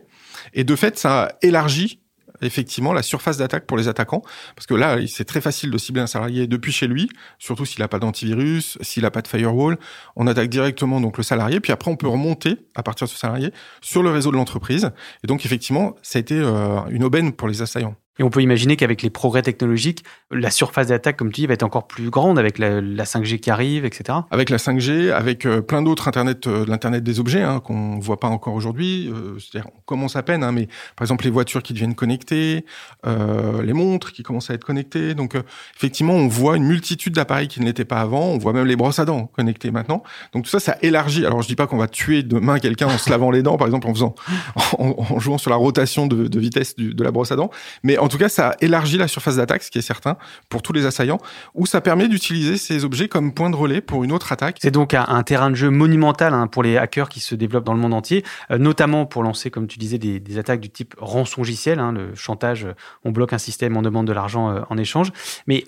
Et 0.54 0.64
de 0.64 0.76
fait, 0.76 0.98
ça 0.98 1.37
élargit 1.43 2.00
effectivement 2.43 2.93
la 2.93 3.02
surface 3.02 3.38
d'attaque 3.38 3.66
pour 3.66 3.76
les 3.76 3.88
attaquants. 3.88 4.22
Parce 4.54 4.66
que 4.66 4.75
là 4.75 4.98
c'est 5.06 5.25
très 5.25 5.40
facile 5.40 5.70
de 5.70 5.78
cibler 5.78 6.02
un 6.02 6.06
salarié 6.06 6.46
depuis 6.46 6.72
chez 6.72 6.87
lui 6.87 7.08
surtout 7.38 7.64
s'il 7.64 7.81
n'a 7.81 7.88
pas 7.88 7.98
d'antivirus 7.98 8.78
s'il 8.81 9.04
n'a 9.04 9.10
pas 9.10 9.22
de 9.22 9.28
firewall. 9.28 9.78
On 10.16 10.26
attaque 10.26 10.48
directement 10.48 11.00
donc 11.00 11.19
le 11.19 11.22
salarié. 11.22 11.60
Puis 11.60 11.72
après 11.72 11.90
on 11.90 11.96
peut 11.96 12.08
remonter 12.08 12.56
à 12.75 12.82
partir 12.82 13.06
de 13.06 13.10
ce 13.10 13.19
salarié 13.19 13.52
sur 13.81 14.02
le 14.02 14.10
réseau 14.10 14.31
de 14.31 14.37
l'entreprise. 14.37 14.90
Et 15.25 15.26
donc 15.26 15.44
effectivement 15.44 15.94
ça 16.02 16.19
a 16.19 16.20
été 16.20 16.38
euh, 16.38 16.81
une 16.90 17.04
aubaine 17.04 17.32
pour 17.32 17.49
les 17.49 17.62
assaillants 17.62 17.96
et 18.18 18.22
on 18.22 18.30
peut 18.30 18.40
imaginer 18.40 18.76
qu'avec 18.76 19.02
les 19.02 19.10
progrès 19.10 19.42
technologiques, 19.42 20.04
la 20.30 20.50
surface 20.50 20.88
d'attaque, 20.88 21.16
comme 21.16 21.30
tu 21.30 21.42
dis, 21.42 21.46
va 21.46 21.54
être 21.54 21.62
encore 21.62 21.86
plus 21.86 22.10
grande 22.10 22.38
avec 22.38 22.58
la, 22.58 22.80
5G 22.80 23.38
qui 23.38 23.50
arrive, 23.50 23.84
etc. 23.84 24.18
Avec 24.30 24.50
la 24.50 24.56
5G, 24.56 25.12
avec 25.12 25.46
euh, 25.46 25.60
plein 25.60 25.82
d'autres 25.82 26.08
Internet, 26.08 26.46
euh, 26.46 26.64
l'Internet 26.66 27.04
des 27.04 27.20
objets 27.20 27.42
hein, 27.42 27.61
qu'on 27.61 27.99
voit 27.99 28.18
pas 28.18 28.28
encore 28.28 28.54
aujourd'hui. 28.54 29.08
Euh, 29.08 29.38
c'est-à-dire, 29.38 29.70
on 29.76 29.80
commence 29.85 30.16
à 30.16 30.23
peine, 30.23 30.42
hein, 30.42 30.52
mais 30.52 30.66
par 30.96 31.04
exemple 31.04 31.25
les 31.25 31.30
voitures 31.30 31.62
qui 31.62 31.73
deviennent 31.73 31.94
connectées, 31.94 32.64
les 33.04 33.73
montres 33.73 34.12
qui 34.12 34.23
commencent 34.23 34.50
à 34.50 34.54
être 34.54 34.64
connectées. 34.64 35.14
Donc 35.14 35.37
effectivement, 35.76 36.14
on 36.14 36.28
voit 36.28 36.56
une 36.56 36.64
multitude 36.64 37.14
d'appareils 37.14 37.49
qui 37.49 37.61
ne 37.61 37.66
l'étaient 37.66 37.85
pas 37.85 38.00
avant. 38.00 38.26
On 38.26 38.38
voit 38.38 38.52
même 38.52 38.66
les 38.66 38.76
brosses 38.76 38.99
à 38.99 39.04
dents 39.04 39.26
connectées 39.26 39.70
maintenant. 39.70 40.02
Donc 40.32 40.44
tout 40.44 40.50
ça, 40.50 40.61
ça 40.61 40.76
élargit. 40.82 41.26
Alors 41.26 41.42
je 41.42 41.49
dis 41.49 41.56
pas 41.56 41.66
qu'on 41.66 41.76
va 41.76 41.88
tuer 41.88 42.23
demain 42.23 42.58
quelqu'un 42.58 42.87
en 42.87 42.99
se 42.99 43.11
lavant 43.11 43.30
les 43.30 43.42
dents, 43.42 43.56
par 43.56 43.66
exemple 43.66 43.87
en 43.87 43.94
faisant, 43.94 44.14
en, 44.78 45.18
jouant 45.18 45.38
sur 45.38 45.50
la 45.50 45.56
rotation 45.56 46.06
de, 46.06 46.38
vitesse 46.38 46.76
de 46.76 47.04
la 47.04 47.11
brosse 47.11 47.32
à 47.32 47.37
dents, 47.37 47.50
mais 47.82 47.99
tout 48.08 48.18
cas, 48.18 48.28
ça 48.28 48.56
élargit 48.60 48.98
la 48.98 49.08
surface 49.08 49.36
d'attaque, 49.36 49.62
ce 49.62 49.70
qui 49.70 49.78
est 49.78 49.82
certain, 49.82 50.16
pour 50.48 50.62
tous 50.62 50.72
les 50.72 50.86
assaillants, 50.86 51.18
ou 51.54 51.66
ça 51.66 51.80
permet 51.80 52.08
d'utiliser 52.08 52.56
ces 52.56 52.84
objets 52.84 53.08
comme 53.08 53.32
point 53.32 53.50
de 53.50 53.56
relais 53.56 53.80
pour 53.80 54.04
une 54.04 54.12
autre 54.12 54.32
attaque. 54.32 54.58
C'est 54.60 54.70
donc 54.70 54.94
un, 54.94 55.22
terrain 55.22 55.50
de 55.50 55.54
jeu 55.54 55.70
monumental 55.70 56.34
hein, 56.34 56.46
pour 56.46 56.62
les 56.62 56.76
hackers 56.76 57.08
qui 57.08 57.20
se 57.20 57.34
développent 57.34 57.64
dans 57.64 57.75
le 57.75 57.80
monde 57.80 57.94
entier, 57.94 58.25
euh, 58.50 58.58
notamment 58.58 59.06
pour 59.06 59.22
lancer, 59.22 59.50
comme 59.50 59.66
tu 59.66 59.78
disais, 59.78 59.98
des, 59.98 60.38
attaques 60.38 60.60
du 60.60 60.70
type 60.70 60.94
rançongiciel, 60.98 61.78
hein, 61.78 61.92
le 61.92 62.14
chantage, 62.14 62.66
on 63.04 63.10
bloque 63.10 63.32
un 63.32 63.38
système, 63.38 63.76
on 63.76 63.82
demande 63.82 64.06
de 64.06 64.12
l'argent 64.12 64.50
euh, 64.50 64.60
en 64.68 64.76
échange. 64.76 65.10
Mais 65.46 65.64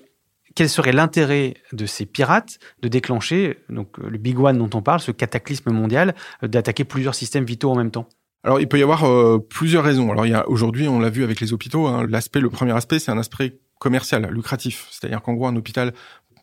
quel 0.55 0.69
serait 0.69 0.91
l'intérêt 0.91 1.55
de 1.73 1.85
ces 1.85 2.05
pirates 2.05 2.59
de 2.81 2.87
déclencher 2.87 3.59
donc 3.69 3.97
le 3.97 4.17
big 4.17 4.39
one 4.39 4.57
dont 4.57 4.69
on 4.73 4.81
parle, 4.81 4.99
ce 4.99 5.11
cataclysme 5.11 5.71
mondial, 5.71 6.15
euh, 6.43 6.47
d'attaquer 6.47 6.83
plusieurs 6.83 7.15
systèmes 7.15 7.45
vitaux 7.45 7.71
en 7.71 7.75
même 7.75 7.91
temps? 7.91 8.07
Alors, 8.43 8.61
il 8.61 8.67
peut 8.67 8.79
y 8.79 8.83
avoir 8.83 9.03
euh, 9.05 9.37
plusieurs 9.37 9.83
raisons. 9.83 10.11
Alors, 10.11 10.25
il 10.25 10.29
y 10.29 10.35
a 10.35 10.47
aujourd'hui, 10.47 10.87
on 10.87 10.99
l'a 10.99 11.09
vu 11.09 11.23
avec 11.23 11.41
les 11.41 11.51
hôpitaux. 11.51 11.87
Hein, 11.87 12.05
l'aspect, 12.07 12.39
le 12.39 12.49
premier 12.49 12.71
aspect, 12.71 12.99
c'est 12.99 13.11
un 13.11 13.17
aspect 13.17 13.59
commercial, 13.79 14.29
lucratif. 14.31 14.87
C'est-à-dire 14.91 15.21
qu'en 15.21 15.33
gros, 15.33 15.47
un 15.47 15.55
hôpital 15.55 15.93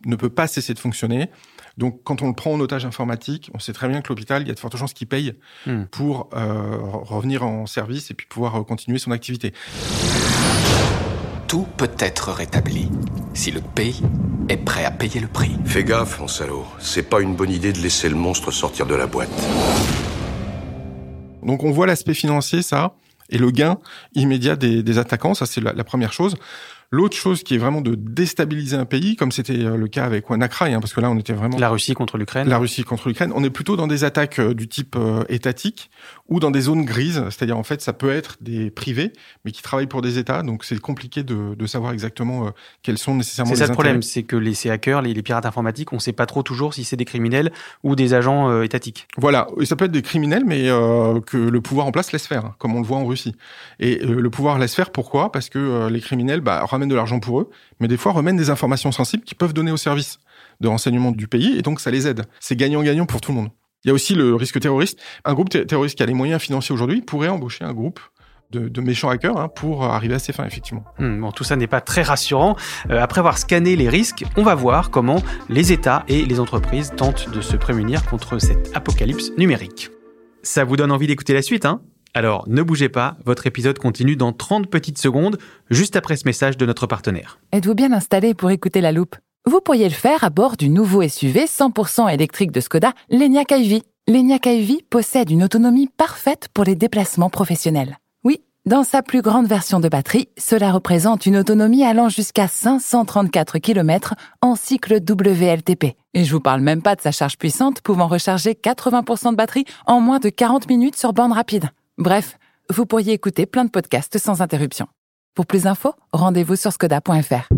ne 0.04 0.14
peut 0.16 0.28
pas 0.28 0.46
cesser 0.46 0.74
de 0.74 0.78
fonctionner. 0.78 1.30
Donc, 1.78 2.02
quand 2.04 2.22
on 2.22 2.28
le 2.28 2.34
prend 2.34 2.52
en 2.52 2.60
otage 2.60 2.84
informatique, 2.84 3.50
on 3.54 3.58
sait 3.58 3.72
très 3.72 3.88
bien 3.88 4.02
que 4.02 4.08
l'hôpital, 4.08 4.42
il 4.42 4.48
y 4.48 4.50
a 4.50 4.54
de 4.54 4.58
fortes 4.58 4.76
chances 4.76 4.92
qu'il 4.92 5.06
paye 5.06 5.34
hmm. 5.66 5.84
pour 5.90 6.28
euh, 6.34 6.76
revenir 6.82 7.44
en 7.44 7.66
service 7.66 8.10
et 8.10 8.14
puis 8.14 8.26
pouvoir 8.26 8.56
euh, 8.56 8.62
continuer 8.62 8.98
son 8.98 9.10
activité. 9.10 9.52
Tout 11.48 11.66
peut 11.76 11.90
être 11.98 12.32
rétabli 12.32 12.90
si 13.32 13.52
le 13.52 13.60
pays 13.60 14.02
est 14.48 14.56
prêt 14.56 14.84
à 14.84 14.90
payer 14.90 15.20
le 15.20 15.28
prix. 15.28 15.52
Fais 15.64 15.84
gaffe, 15.84 16.18
mon 16.20 16.28
salaud. 16.28 16.66
C'est 16.78 17.08
pas 17.08 17.20
une 17.20 17.36
bonne 17.36 17.50
idée 17.50 17.72
de 17.72 17.78
laisser 17.78 18.08
le 18.08 18.16
monstre 18.16 18.50
sortir 18.50 18.86
de 18.86 18.94
la 18.94 19.06
boîte. 19.06 19.30
Donc 21.46 21.62
on 21.62 21.70
voit 21.70 21.86
l'aspect 21.86 22.14
financier, 22.14 22.60
ça, 22.60 22.94
et 23.30 23.38
le 23.38 23.50
gain 23.50 23.78
immédiat 24.14 24.56
des, 24.56 24.98
attaquants, 24.98 25.34
ça 25.34 25.46
c'est 25.46 25.60
la, 25.60 25.84
première 25.84 26.12
chose. 26.12 26.36
L'autre 26.90 27.16
chose 27.16 27.42
qui 27.42 27.56
est 27.56 27.58
vraiment 27.58 27.80
de 27.80 27.96
déstabiliser 27.96 28.76
un 28.76 28.84
pays, 28.84 29.16
comme 29.16 29.32
c'était 29.32 29.58
euh, 29.58 29.76
le 29.76 29.88
cas 29.88 30.04
avec 30.04 30.30
WannaCry, 30.30 30.72
hein, 30.72 30.80
parce 30.80 30.92
que 30.92 31.00
là 31.00 31.10
on 31.10 31.18
était 31.18 31.32
vraiment 31.32 31.58
la 31.58 31.68
Russie 31.68 31.94
contre 31.94 32.16
l'Ukraine. 32.16 32.48
La 32.48 32.58
Russie 32.58 32.84
contre 32.84 33.08
l'Ukraine. 33.08 33.32
On 33.34 33.42
est 33.42 33.50
plutôt 33.50 33.76
dans 33.76 33.88
des 33.88 34.04
attaques 34.04 34.38
euh, 34.38 34.54
du 34.54 34.68
type 34.68 34.94
euh, 34.96 35.24
étatique 35.28 35.90
ou 36.28 36.38
dans 36.38 36.52
des 36.52 36.62
zones 36.62 36.84
grises, 36.84 37.24
c'est-à-dire 37.30 37.58
en 37.58 37.64
fait 37.64 37.80
ça 37.80 37.92
peut 37.92 38.10
être 38.10 38.36
des 38.40 38.70
privés, 38.70 39.12
mais 39.44 39.50
qui 39.50 39.62
travaillent 39.62 39.88
pour 39.88 40.02
des 40.02 40.18
États, 40.18 40.42
donc 40.42 40.64
c'est 40.64 40.78
compliqué 40.78 41.24
de, 41.24 41.54
de, 41.54 41.66
savoir 41.66 41.92
exactement 41.92 42.50
quels 42.82 42.98
sont 42.98 43.14
nécessairement. 43.14 43.54
C'est 43.54 43.60
ça 43.60 43.66
le 43.68 43.72
problème, 43.72 44.02
c'est 44.02 44.24
que 44.24 44.36
les 44.36 44.54
hackers, 44.68 45.02
les, 45.02 45.14
les, 45.14 45.22
pirates 45.22 45.46
informatiques, 45.46 45.92
on 45.92 45.96
ne 45.96 46.00
sait 46.00 46.12
pas 46.12 46.26
trop 46.26 46.42
toujours 46.42 46.74
si 46.74 46.82
c'est 46.82 46.96
des 46.96 47.04
criminels 47.04 47.52
ou 47.84 47.94
des 47.94 48.12
agents 48.12 48.62
étatiques. 48.62 49.06
Voilà, 49.16 49.46
et 49.60 49.66
ça 49.66 49.76
peut 49.76 49.84
être 49.84 49.92
des 49.92 50.02
criminels, 50.02 50.44
mais 50.44 50.64
que 51.26 51.36
le 51.36 51.60
pouvoir 51.60 51.86
en 51.86 51.92
place 51.92 52.10
laisse 52.10 52.26
faire, 52.26 52.54
comme 52.58 52.74
on 52.74 52.80
le 52.80 52.86
voit 52.86 52.98
en 52.98 53.06
Russie. 53.06 53.36
Et 53.78 53.98
le 53.98 54.30
pouvoir 54.30 54.58
laisse 54.58 54.74
faire, 54.74 54.90
pourquoi? 54.90 55.30
Parce 55.30 55.48
que 55.48 55.88
les 55.88 56.00
criminels 56.00 56.40
bah, 56.40 56.64
ramènent 56.76 56.88
de 56.88 56.94
l'argent 56.94 57.20
pour 57.20 57.40
eux, 57.40 57.50
mais 57.80 57.88
des 57.88 57.96
fois 57.96 58.12
remènent 58.12 58.36
des 58.36 58.50
informations 58.50 58.92
sensibles 58.92 59.24
qui 59.24 59.34
peuvent 59.34 59.52
donner 59.52 59.72
au 59.72 59.76
service 59.76 60.18
de 60.60 60.68
renseignement 60.68 61.10
du 61.10 61.26
pays, 61.26 61.56
et 61.58 61.62
donc 61.62 61.80
ça 61.80 61.90
les 61.90 62.06
aide. 62.06 62.24
C'est 62.40 62.56
gagnant-gagnant 62.56 63.06
pour 63.06 63.20
tout 63.20 63.32
le 63.32 63.36
monde. 63.36 63.48
Il 63.84 63.88
y 63.88 63.90
a 63.90 63.94
aussi 63.94 64.14
le 64.14 64.34
risque 64.34 64.58
terroriste. 64.58 64.98
Un 65.24 65.34
groupe 65.34 65.48
terroriste 65.48 65.96
qui 65.96 66.02
a 66.02 66.06
les 66.06 66.14
moyens 66.14 66.40
financiers 66.40 66.72
aujourd'hui 66.72 67.02
pourrait 67.02 67.28
embaucher 67.28 67.64
un 67.64 67.72
groupe 67.72 68.00
de, 68.50 68.80
méchants 68.80 69.08
hackers 69.08 69.36
hein, 69.36 69.48
pour 69.48 69.84
arriver 69.84 70.14
à 70.14 70.18
ses 70.18 70.32
fins, 70.32 70.44
effectivement. 70.44 70.84
Hmm, 70.98 71.20
bon, 71.20 71.32
tout 71.32 71.44
ça 71.44 71.56
n'est 71.56 71.66
pas 71.66 71.80
très 71.80 72.02
rassurant. 72.02 72.56
Euh, 72.90 73.00
après 73.00 73.18
avoir 73.18 73.38
scanné 73.38 73.76
les 73.76 73.88
risques, 73.88 74.24
on 74.36 74.42
va 74.42 74.54
voir 74.54 74.90
comment 74.90 75.22
les 75.48 75.72
États 75.72 76.04
et 76.08 76.24
les 76.24 76.40
entreprises 76.40 76.92
tentent 76.96 77.30
de 77.30 77.40
se 77.40 77.56
prémunir 77.56 78.04
contre 78.06 78.38
cette 78.38 78.74
apocalypse 78.74 79.32
numérique. 79.36 79.90
Ça 80.42 80.64
vous 80.64 80.76
donne 80.76 80.92
envie 80.92 81.06
d'écouter 81.06 81.34
la 81.34 81.42
suite, 81.42 81.64
hein? 81.64 81.80
Alors 82.16 82.44
ne 82.48 82.62
bougez 82.62 82.88
pas, 82.88 83.18
votre 83.26 83.46
épisode 83.46 83.78
continue 83.78 84.16
dans 84.16 84.32
30 84.32 84.68
petites 84.68 84.96
secondes, 84.96 85.36
juste 85.68 85.96
après 85.96 86.16
ce 86.16 86.26
message 86.26 86.56
de 86.56 86.64
notre 86.64 86.86
partenaire. 86.86 87.38
Êtes-vous 87.52 87.74
bien 87.74 87.92
installé 87.92 88.32
pour 88.32 88.50
écouter 88.50 88.80
la 88.80 88.90
loupe? 88.90 89.16
Vous 89.44 89.60
pourriez 89.60 89.88
le 89.88 89.94
faire 89.94 90.24
à 90.24 90.30
bord 90.30 90.56
du 90.56 90.70
nouveau 90.70 91.06
SUV 91.06 91.44
100% 91.44 92.12
électrique 92.12 92.52
de 92.52 92.60
Skoda, 92.60 92.94
l'Enyaq 93.10 93.52
iV. 93.52 93.82
L'Enyaq 94.08 94.46
iV 94.46 94.78
possède 94.88 95.30
une 95.30 95.44
autonomie 95.44 95.90
parfaite 95.94 96.48
pour 96.54 96.64
les 96.64 96.74
déplacements 96.74 97.28
professionnels. 97.28 97.98
Oui, 98.24 98.40
dans 98.64 98.82
sa 98.82 99.02
plus 99.02 99.20
grande 99.20 99.46
version 99.46 99.78
de 99.78 99.90
batterie, 99.90 100.30
cela 100.38 100.72
représente 100.72 101.26
une 101.26 101.36
autonomie 101.36 101.84
allant 101.84 102.08
jusqu'à 102.08 102.48
534 102.48 103.58
km 103.58 104.14
en 104.40 104.56
cycle 104.56 105.00
WLTP. 105.06 105.96
Et 106.14 106.24
je 106.24 106.32
vous 106.32 106.40
parle 106.40 106.62
même 106.62 106.80
pas 106.80 106.96
de 106.96 107.02
sa 107.02 107.12
charge 107.12 107.36
puissante 107.36 107.82
pouvant 107.82 108.06
recharger 108.06 108.52
80% 108.52 109.32
de 109.32 109.36
batterie 109.36 109.66
en 109.86 110.00
moins 110.00 110.18
de 110.18 110.30
40 110.30 110.66
minutes 110.70 110.96
sur 110.96 111.12
bande 111.12 111.32
rapide. 111.32 111.68
Bref, 111.98 112.36
vous 112.68 112.84
pourriez 112.84 113.14
écouter 113.14 113.46
plein 113.46 113.64
de 113.64 113.70
podcasts 113.70 114.18
sans 114.18 114.42
interruption. 114.42 114.86
Pour 115.34 115.46
plus 115.46 115.62
d'infos, 115.62 115.94
rendez-vous 116.12 116.54
sur 116.54 116.70
skoda.fr. 116.70 117.48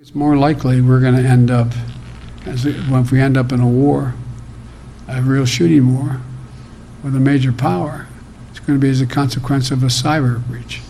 It's 0.00 0.14
more 0.14 0.34
likely 0.34 0.80
we're 0.80 1.00
going 1.00 1.14
to 1.14 1.28
end 1.28 1.50
up, 1.50 1.68
as 2.46 2.64
if 2.64 3.12
we 3.12 3.20
end 3.20 3.36
up 3.36 3.52
in 3.52 3.60
a 3.60 3.68
war, 3.68 4.14
a 5.08 5.20
real 5.20 5.44
shooting 5.44 5.94
war 5.94 6.18
with 7.04 7.14
a 7.14 7.20
major 7.20 7.52
power, 7.52 8.06
it's 8.50 8.60
going 8.60 8.80
to 8.80 8.82
be 8.82 8.90
as 8.90 9.02
a 9.02 9.06
consequence 9.06 9.70
of 9.70 9.82
a 9.82 9.88
cyber 9.88 10.42
breach 10.48 10.80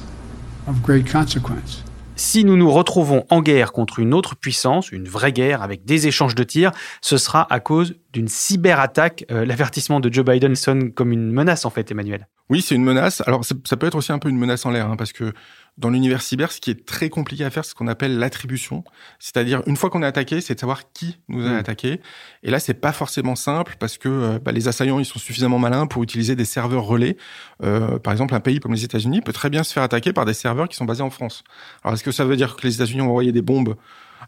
of 0.68 0.80
great 0.84 1.08
consequence. 1.08 1.82
Si 2.22 2.44
nous 2.44 2.58
nous 2.58 2.70
retrouvons 2.70 3.24
en 3.30 3.40
guerre 3.40 3.72
contre 3.72 3.98
une 3.98 4.12
autre 4.12 4.36
puissance, 4.36 4.92
une 4.92 5.08
vraie 5.08 5.32
guerre 5.32 5.62
avec 5.62 5.86
des 5.86 6.06
échanges 6.06 6.34
de 6.34 6.42
tirs, 6.42 6.70
ce 7.00 7.16
sera 7.16 7.46
à 7.50 7.60
cause 7.60 7.94
d'une 8.12 8.28
cyberattaque. 8.28 9.24
Euh, 9.30 9.46
l'avertissement 9.46 10.00
de 10.00 10.12
Joe 10.12 10.22
Biden 10.22 10.54
sonne 10.54 10.92
comme 10.92 11.12
une 11.12 11.32
menace 11.32 11.64
en 11.64 11.70
fait, 11.70 11.90
Emmanuel. 11.90 12.28
Oui, 12.50 12.60
c'est 12.60 12.74
une 12.74 12.84
menace. 12.84 13.22
Alors 13.26 13.42
ça 13.42 13.76
peut 13.78 13.86
être 13.86 13.94
aussi 13.94 14.12
un 14.12 14.18
peu 14.18 14.28
une 14.28 14.36
menace 14.36 14.66
en 14.66 14.70
l'air, 14.70 14.90
hein, 14.90 14.96
parce 14.98 15.14
que 15.14 15.32
dans 15.80 15.88
l'univers 15.88 16.20
cyber, 16.20 16.52
ce 16.52 16.60
qui 16.60 16.70
est 16.70 16.86
très 16.86 17.08
compliqué 17.08 17.42
à 17.44 17.50
faire, 17.50 17.64
c'est 17.64 17.70
ce 17.70 17.74
qu'on 17.74 17.88
appelle 17.88 18.18
l'attribution. 18.18 18.84
C'est-à-dire, 19.18 19.62
une 19.66 19.76
fois 19.76 19.88
qu'on 19.88 20.02
est 20.02 20.06
attaqué, 20.06 20.40
c'est 20.42 20.54
de 20.54 20.60
savoir 20.60 20.92
qui 20.92 21.18
nous 21.28 21.46
a 21.46 21.50
mmh. 21.50 21.56
attaqué. 21.56 22.00
Et 22.42 22.50
là, 22.50 22.60
c'est 22.60 22.74
pas 22.74 22.92
forcément 22.92 23.34
simple 23.34 23.76
parce 23.80 23.96
que 23.96 24.08
euh, 24.08 24.38
bah, 24.38 24.52
les 24.52 24.68
assaillants, 24.68 24.98
ils 24.98 25.06
sont 25.06 25.18
suffisamment 25.18 25.58
malins 25.58 25.86
pour 25.86 26.02
utiliser 26.02 26.36
des 26.36 26.44
serveurs 26.44 26.84
relais. 26.84 27.16
Euh, 27.62 27.98
par 27.98 28.12
exemple, 28.12 28.34
un 28.34 28.40
pays 28.40 28.60
comme 28.60 28.74
les 28.74 28.84
États-Unis 28.84 29.22
peut 29.22 29.32
très 29.32 29.48
bien 29.48 29.64
se 29.64 29.72
faire 29.72 29.82
attaquer 29.82 30.12
par 30.12 30.26
des 30.26 30.34
serveurs 30.34 30.68
qui 30.68 30.76
sont 30.76 30.84
basés 30.84 31.02
en 31.02 31.10
France. 31.10 31.44
Alors, 31.82 31.94
est-ce 31.94 32.04
que 32.04 32.12
ça 32.12 32.26
veut 32.26 32.36
dire 32.36 32.56
que 32.56 32.66
les 32.66 32.74
États-Unis 32.74 33.00
ont 33.00 33.08
envoyé 33.08 33.32
des 33.32 33.42
bombes 33.42 33.74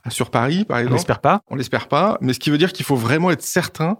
sur 0.08 0.30
Paris, 0.30 0.64
par 0.64 0.78
exemple? 0.78 0.94
On 0.94 0.96
l'espère 0.96 1.20
pas. 1.20 1.42
On 1.48 1.54
l'espère 1.54 1.88
pas. 1.88 2.16
Mais 2.22 2.32
ce 2.32 2.38
qui 2.40 2.48
veut 2.48 2.58
dire 2.58 2.72
qu'il 2.72 2.86
faut 2.86 2.96
vraiment 2.96 3.30
être 3.30 3.42
certain 3.42 3.98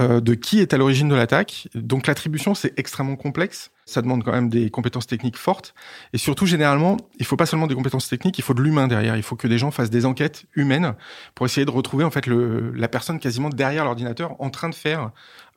euh, 0.00 0.20
de 0.20 0.34
qui 0.34 0.60
est 0.60 0.72
à 0.72 0.78
l'origine 0.78 1.08
de 1.08 1.16
l'attaque. 1.16 1.68
Donc 1.74 2.06
l'attribution, 2.06 2.54
c'est 2.54 2.72
extrêmement 2.78 3.16
complexe. 3.16 3.71
Ça 3.84 4.02
demande 4.02 4.24
quand 4.24 4.32
même 4.32 4.48
des 4.48 4.70
compétences 4.70 5.06
techniques 5.06 5.36
fortes. 5.36 5.74
Et 6.12 6.18
surtout, 6.18 6.46
généralement, 6.46 6.96
il 7.18 7.26
faut 7.26 7.36
pas 7.36 7.46
seulement 7.46 7.66
des 7.66 7.74
compétences 7.74 8.08
techniques, 8.08 8.38
il 8.38 8.42
faut 8.42 8.54
de 8.54 8.62
l'humain 8.62 8.88
derrière. 8.88 9.16
Il 9.16 9.22
faut 9.22 9.36
que 9.36 9.48
des 9.48 9.58
gens 9.58 9.70
fassent 9.70 9.90
des 9.90 10.06
enquêtes 10.06 10.44
humaines 10.54 10.94
pour 11.34 11.46
essayer 11.46 11.64
de 11.64 11.70
retrouver 11.70 12.04
en 12.04 12.10
fait 12.10 12.26
la 12.26 12.88
personne 12.88 13.18
quasiment 13.18 13.48
derrière 13.48 13.84
l'ordinateur 13.84 14.40
en 14.40 14.50
train 14.50 14.68
de 14.68 14.74
faire 14.74 15.10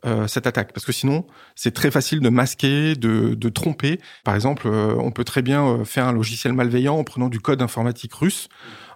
euh, 0.05 0.27
cette 0.27 0.47
attaque. 0.47 0.73
Parce 0.73 0.85
que 0.85 0.91
sinon, 0.91 1.25
c'est 1.55 1.73
très 1.73 1.91
facile 1.91 2.19
de 2.19 2.29
masquer, 2.29 2.95
de, 2.95 3.49
tromper. 3.49 3.99
Par 4.23 4.35
exemple, 4.35 4.67
euh, 4.67 4.95
on 4.97 5.11
peut 5.11 5.23
très 5.23 5.41
bien 5.41 5.85
faire 5.85 6.07
un 6.07 6.13
logiciel 6.13 6.53
malveillant 6.53 6.97
en 6.97 7.03
prenant 7.03 7.29
du 7.29 7.39
code 7.39 7.61
informatique 7.61 8.13
russe 8.13 8.49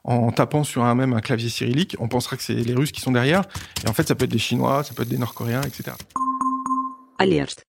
en 0.03 0.31
tapant 0.31 0.63
sur 0.63 0.83
un 0.83 0.95
même 0.95 1.19
clavier 1.21 1.49
cyrillique, 1.49 1.95
on 1.99 2.07
pensera 2.07 2.37
que 2.37 2.43
c'est 2.43 2.53
les 2.53 2.73
Russes 2.73 2.91
qui 2.91 3.01
sont 3.01 3.11
derrière. 3.11 3.43
Et 3.85 3.89
en 3.89 3.93
fait, 3.93 4.07
ça 4.07 4.15
peut 4.15 4.25
être 4.25 4.31
des 4.31 4.39
Chinois, 4.39 4.83
ça 4.83 4.93
peut 4.93 5.03
être 5.03 5.09
des 5.09 5.17
Nord-Coréens, 5.17 5.61
etc. 5.61 5.95
Alerte. 7.17 7.68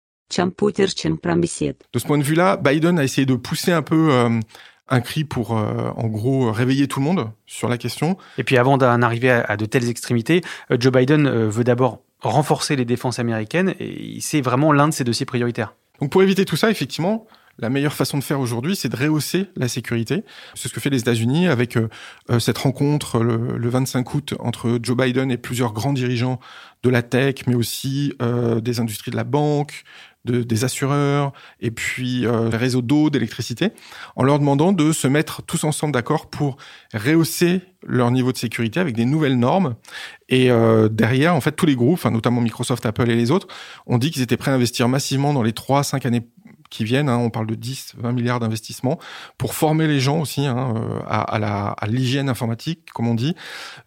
De 1.93 1.99
ce 1.99 2.07
point 2.07 2.19
de 2.19 2.23
vue-là, 2.23 2.57
Biden 2.57 2.99
a 2.99 3.05
essayé 3.05 3.27
de 3.27 3.35
pousser 3.35 3.73
un 3.73 3.83
peu 3.83 4.11
euh, 4.11 4.41
un 4.89 5.01
cri 5.01 5.25
pour, 5.25 5.57
euh, 5.57 5.91
en 5.97 6.07
gros, 6.07 6.51
réveiller 6.53 6.89
tout 6.89 7.01
le 7.01 7.05
monde 7.05 7.31
sur 7.47 7.69
la 7.69 7.79
question. 7.79 8.17
Et 8.39 8.45
puis 8.45 8.57
avant 8.57 8.79
d'en 8.79 9.03
arriver 9.03 9.31
à, 9.31 9.57
de 9.57 9.67
telles 9.67 9.89
extrémités, 9.89 10.43
euh, 10.71 10.77
Joe 10.79 10.93
Biden 10.93 11.29
veut 11.29 11.65
d'abord 11.65 12.03
renforcer 12.21 12.75
les 12.75 12.85
défenses 12.85 13.19
américaines 13.19 13.75
et 13.79 14.19
c'est 14.21 14.41
vraiment 14.41 14.73
l'un 14.73 14.89
de 14.89 14.95
ses 14.95 15.05
dossiers 15.05 15.27
prioritaires. 15.27 15.75
Donc 16.01 16.11
pour 16.11 16.23
éviter 16.23 16.45
tout 16.45 16.57
ça, 16.57 16.71
effectivement, 16.71 17.27
la 17.59 17.71
meilleure 17.71 17.95
façon 17.95 18.19
de 18.19 18.25
faire 18.25 18.41
aujourd'hui, 18.41 18.75
c'est 18.75 18.89
de 18.89 18.97
rehausser 18.97 19.47
la 19.57 19.69
sécurité. 19.69 20.25
C'est 20.55 20.69
ce 20.69 20.75
que 20.75 20.81
fait 20.81 20.91
les 20.91 21.01
États-Unis 21.01 21.47
avec 21.47 21.77
euh, 21.77 21.89
cette 22.41 22.59
rencontre 22.59 23.21
le, 23.21 23.69
25 23.69 24.15
août 24.15 24.35
entre 24.41 24.79
Joe 24.83 24.97
Biden 24.97 25.31
et 25.31 25.37
plusieurs 25.37 25.73
grands 25.73 25.93
dirigeants 25.93 26.41
de 26.83 26.91
la 26.91 27.03
tech, 27.03 27.47
mais 27.47 27.55
aussi 27.55 28.13
euh, 28.21 28.61
des 28.61 28.81
industries 28.81 29.13
de 29.13 29.17
la 29.17 29.25
banque, 29.25 29.85
de, 30.25 30.43
des 30.43 30.65
assureurs, 30.65 31.33
et 31.61 31.71
puis 31.71 32.21
les 32.21 32.57
réseaux 32.57 32.83
d'eau, 32.83 33.11
d'électricité, 33.11 33.71
en 34.17 34.23
leur 34.23 34.39
demandant 34.39 34.73
de 34.73 34.93
se 34.93 35.09
mettre 35.09 35.43
tous 35.43 35.65
ensemble 35.65 35.93
d'accord 35.93 36.31
pour 36.31 36.57
rehausser 36.93 37.61
leur 37.87 38.11
niveau 38.11 38.33
de 38.33 38.39
sécurité 38.39 38.81
avec 38.81 38.95
des 38.97 39.05
nouvelles 39.05 39.39
normes. 39.39 39.75
Et 40.29 40.49
derrière, 40.91 41.35
en 41.35 41.41
fait, 41.41 41.53
tous 41.53 41.67
les 41.67 41.77
groupes, 41.77 42.05
notamment 42.05 42.41
Microsoft, 42.41 42.87
Apple 42.87 43.11
et 43.11 43.17
les 43.17 43.31
autres, 43.31 43.49
ont 43.87 43.99
dit 43.99 44.11
qu'ils 44.11 44.23
étaient 44.23 44.37
prêts 44.37 44.51
à 44.51 44.55
investir 44.55 44.89
massivement 44.89 45.33
dans 45.35 45.43
les 45.43 45.53
3-5 45.53 46.07
années 46.07 46.27
qui 46.71 46.85
viennent. 46.85 47.09
Hein, 47.09 47.19
on 47.19 47.31
parle 47.31 47.47
de 47.47 47.55
10, 47.55 47.95
20 47.99 48.13
milliards 48.13 48.41
d'investissements 48.41 48.99
pour 49.39 49.55
former 49.55 49.87
les 49.87 50.01
gens 50.01 50.21
aussi 50.21 50.47
hein, 50.47 50.75
euh, 50.77 51.01
à, 51.07 51.73
à, 51.73 51.87
l'hygiène 51.87 52.29
informatique, 52.29 52.91
comme 52.93 53.09
on 53.09 53.15
dit. 53.15 53.35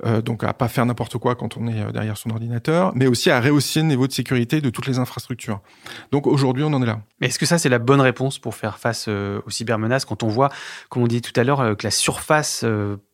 Euh, 0.06 0.22
donc 0.22 0.44
à 0.44 0.54
pas 0.54 0.68
faire 0.68 0.86
n'importe 0.86 1.18
quoi 1.18 1.36
quand 1.36 1.58
on 1.58 1.68
est 1.68 1.82
euh, 1.82 1.92
derrière 1.92 2.18
son 2.18 2.30
ordinateur, 2.30 2.92
mais 2.96 3.08
aussi 3.08 3.30
à 3.30 3.40
rehausser 3.42 3.82
le 3.82 3.88
niveau 3.88 4.08
de 4.08 4.14
sécurité 4.14 4.62
de 4.62 4.70
toutes 4.70 4.88
les 4.88 5.00
infrastructures. 5.00 5.62
Donc 6.12 6.28
aujourd'hui, 6.28 6.64
on 6.64 6.74
en 6.74 6.82
est 6.82 6.86
là. 6.86 7.02
Est-ce 7.22 7.40
que 7.40 7.46
ça, 7.46 7.58
c'est 7.58 7.70
la 7.70 7.80
bonne 7.80 8.02
réponse 8.02 8.40
pour 8.40 8.56
faire 8.56 8.80
face 8.80 9.08
aux 9.08 9.50
cybermenaces 9.50 10.06
quand 10.06 10.24
on 10.24 10.28
voit, 10.28 10.50
comme 10.90 11.04
on 11.04 11.08
dit 11.08 11.22
tout 11.22 11.38
à 11.40 11.44
l'heure, 11.44 11.76
que 11.78 11.86
la 11.86 11.92
surface 11.92 12.64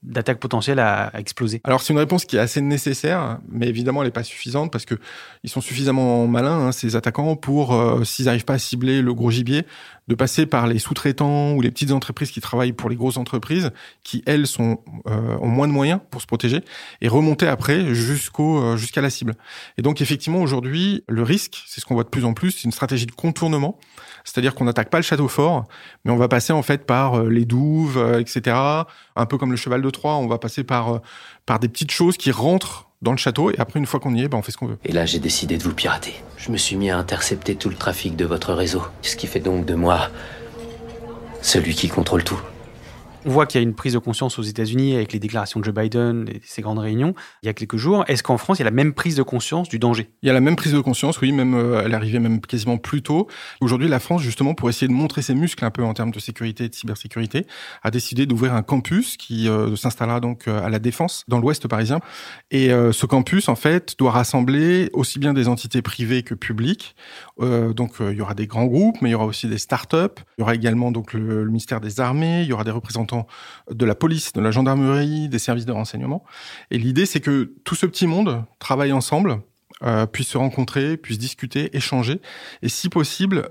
d'attaque 0.04 0.40
potentielle 0.40 0.80
a, 0.80 1.12
explosé 1.18 1.62
Alors 1.64 1.82
c'est 1.82 1.94
une 1.94 2.00
réponse 2.00 2.26
qui 2.26 2.38
est 2.38 2.40
assez 2.40 2.62
nécessaire, 2.62 3.40
mais 3.50 3.68
évidemment, 3.68 4.02
elle 4.02 4.08
n'est 4.08 4.12
pas 4.12 4.24
suffisante 4.24 4.72
parce 4.72 4.86
que 4.86 4.96
ils 5.44 5.50
sont 5.50 5.62
suffisamment 5.62 6.28
malins, 6.28 6.68
hein, 6.68 6.72
ces 6.72 6.96
attaquants, 6.96 7.36
pour, 7.36 7.78
s'ils 8.06 8.26
n'arrivent 8.26 8.46
pas 8.46 8.54
à 8.54 8.60
cibler 8.60 9.02
le 9.02 9.14
gros 9.14 9.32
gibier, 9.32 9.66
de 10.08 10.16
passer 10.16 10.46
par 10.46 10.68
les 10.68 10.80
sous-traitants 10.80 11.54
ou 11.54 11.62
les 11.62 11.72
petites 11.72 11.92
entreprises 11.92 12.32
qui 12.32 12.42
travaillent 12.42 12.74
pour 12.74 12.90
les 12.90 12.96
grosses 12.96 13.18
entreprises, 13.18 13.72
qui 14.04 14.24
elles 14.26 14.48
sont 14.48 14.80
euh, 15.08 15.38
ont 15.40 15.48
moins 15.48 15.68
de 15.68 15.74
moyens 15.74 16.02
pour 16.12 16.22
se 16.22 16.28
protéger, 16.28 16.62
et 17.02 17.08
remonter 17.08 17.48
après 17.48 17.94
jusqu'au 17.94 18.62
euh, 18.62 18.78
jusqu'à 18.78 19.02
la 19.02 19.10
cible. 19.10 19.36
Et 19.78 19.82
donc 19.82 20.02
effectivement 20.02 20.42
aujourd'hui, 20.42 21.04
le 21.08 21.24
risque, 21.24 21.64
c'est 21.68 21.80
ce 21.80 21.86
qu'on 21.86 21.94
voit 21.94 22.04
de 22.04 22.10
plus 22.10 22.26
en 22.26 22.34
plus, 22.34 22.52
c'est 22.52 22.64
une 22.64 22.72
stratégie 22.72 23.06
de 23.06 23.12
contournement, 23.12 23.78
c'est-à-dire 24.26 24.56
qu'on 24.56 24.66
n'attaque 24.66 24.90
pas 24.90 24.98
le 24.98 25.04
château 25.04 25.28
fort, 25.28 25.66
mais 26.04 26.12
on 26.12 26.18
va 26.18 26.28
passer 26.28 26.54
en 26.54 26.64
fait 26.64 26.86
par 26.86 27.20
euh, 27.20 27.30
les 27.30 27.46
douves, 27.46 28.18
etc. 28.20 28.58
Un 29.16 29.26
peu 29.26 29.38
comme 29.38 29.52
le 29.52 29.58
cheval 29.58 29.82
de 29.82 29.90
On 30.04 30.28
va 30.28 30.38
passer 30.38 30.64
par 30.64 31.02
par 31.46 31.60
des 31.60 31.68
petites 31.68 31.92
choses 31.92 32.18
qui 32.18 32.32
rentrent 32.32 32.88
dans 33.02 33.12
le 33.12 33.18
château 33.18 33.52
et 33.52 33.56
après 33.60 33.80
une 33.80 33.86
fois 33.86 34.00
qu'on 34.00 34.16
y 34.16 34.24
est, 34.24 34.30
ben, 34.30 34.38
on 34.38 34.42
fait 34.42 34.52
ce 34.52 34.58
qu'on 34.58 34.68
veut. 34.68 34.78
Et 34.86 34.92
là 34.92 35.06
j'ai 35.06 35.20
décidé 35.20 35.58
de 35.58 35.64
vous 35.64 35.74
pirater. 35.74 36.14
Je 36.38 36.52
me 36.52 36.58
suis 36.58 36.76
mis 36.76 36.90
à 36.90 36.98
intercepter 36.98 37.56
tout 37.56 37.70
le 37.70 37.76
trafic 37.76 38.16
de 38.16 38.26
votre 38.26 38.54
réseau, 38.54 38.84
ce 39.02 39.16
qui 39.16 39.28
fait 39.28 39.40
donc 39.40 39.66
de 39.66 39.76
moi 39.76 40.10
celui 41.42 41.76
qui 41.76 41.90
contrôle 41.90 42.24
tout. 42.24 42.40
On 43.26 43.30
voit 43.30 43.46
qu'il 43.46 43.62
y 43.62 43.64
a 43.64 43.68
une 43.68 43.74
prise 43.74 43.94
de 43.94 44.00
conscience 44.00 44.38
aux 44.38 44.44
États-Unis 44.44 44.96
avec 44.96 45.14
les 45.14 45.20
déclarations 45.20 45.62
de 45.62 45.66
Joe 45.66 45.74
Biden 45.74 46.28
et 46.28 46.42
ces 46.44 46.62
grandes 46.62 46.80
réunions 46.80 47.14
il 47.42 47.46
y 47.46 47.50
a 47.50 47.54
quelques 47.54 47.78
jours. 47.78 48.04
Est-ce 48.08 48.22
qu'en 48.22 48.38
France, 48.38 48.60
il 48.60 48.62
y 48.62 48.64
a 48.64 48.70
la 48.70 48.72
même 48.72 48.94
prise 48.94 49.16
de 49.16 49.24
conscience 49.24 49.70
du 49.70 49.80
danger? 49.80 50.10
Il 50.24 50.28
y 50.28 50.30
a 50.30 50.34
la 50.34 50.42
même 50.42 50.58
prise 50.58 50.74
de 50.74 50.80
conscience, 50.82 51.22
oui, 51.22 51.32
même 51.32 51.54
euh, 51.54 51.84
elle 51.86 51.94
arrivait 51.94 52.20
même 52.20 52.42
quasiment 52.42 52.78
plus 52.78 53.02
tôt. 53.02 53.28
Aujourd'hui, 53.62 53.88
la 53.88 54.00
France, 54.00 54.22
justement, 54.22 54.54
pour 54.54 54.70
essayer 54.70 54.90
de 54.90 54.94
montrer 54.94 55.22
ses 55.22 55.36
muscles 55.36 55.64
un 55.64 55.72
peu 55.72 55.84
en 55.84 55.94
termes 55.94 56.12
de 56.12 56.20
sécurité 56.20 56.66
et 56.66 56.70
de 56.70 56.76
cybersécurité, 56.76 57.48
a 57.82 57.92
décidé 57.92 58.26
d'ouvrir 58.26 58.54
un 58.54 58.62
campus 58.62 59.16
qui 59.16 59.48
euh, 59.48 59.76
s'installera 59.78 60.20
donc 60.20 60.50
euh, 60.50 60.62
à 60.62 60.70
la 60.70 60.80
Défense, 60.80 61.24
dans 61.30 61.40
l'Ouest 61.40 61.68
parisien. 61.70 62.02
Et 62.52 62.70
ce 62.70 63.06
campus, 63.06 63.48
en 63.48 63.56
fait, 63.56 63.96
doit 63.98 64.12
rassembler 64.12 64.90
aussi 64.94 65.18
bien 65.18 65.34
des 65.34 65.48
entités 65.48 65.82
privées 65.82 66.24
que 66.24 66.34
publiques. 66.36 66.96
donc, 67.40 67.94
il 68.00 68.18
y 68.18 68.22
aura 68.22 68.34
des 68.34 68.48
grands 68.48 68.66
groupes, 68.66 68.98
mais 69.02 69.10
il 69.10 69.12
y 69.14 69.16
aura 69.16 69.26
aussi 69.26 69.48
des 69.48 69.58
start-up. 69.58 70.20
Il 70.38 70.42
y 70.42 70.44
aura 70.44 70.56
également 70.56 70.92
donc 70.92 71.14
le 71.14 71.46
ministère 71.46 71.80
des 71.80 72.00
Armées. 72.00 72.42
Il 72.42 72.48
y 72.48 72.54
aura 72.54 72.64
des 72.64 72.72
représentants 72.72 73.13
de 73.72 73.86
la 73.86 73.96
police, 73.96 74.34
de 74.34 74.42
la 74.42 74.52
gendarmerie, 74.52 75.30
des 75.30 75.40
services 75.40 75.66
de 75.66 75.72
renseignement. 75.72 76.24
Et 76.72 76.78
l'idée, 76.78 77.06
c'est 77.06 77.20
que 77.20 77.54
tout 77.64 77.76
ce 77.76 77.86
petit 77.86 78.08
monde 78.08 78.44
travaille 78.60 78.92
ensemble, 78.92 79.42
euh, 79.84 80.06
puisse 80.06 80.30
se 80.30 80.38
rencontrer, 80.38 80.98
puisse 80.98 81.18
discuter, 81.18 81.76
échanger, 81.76 82.22
et 82.62 82.70
si 82.70 82.90
possible, 82.90 83.50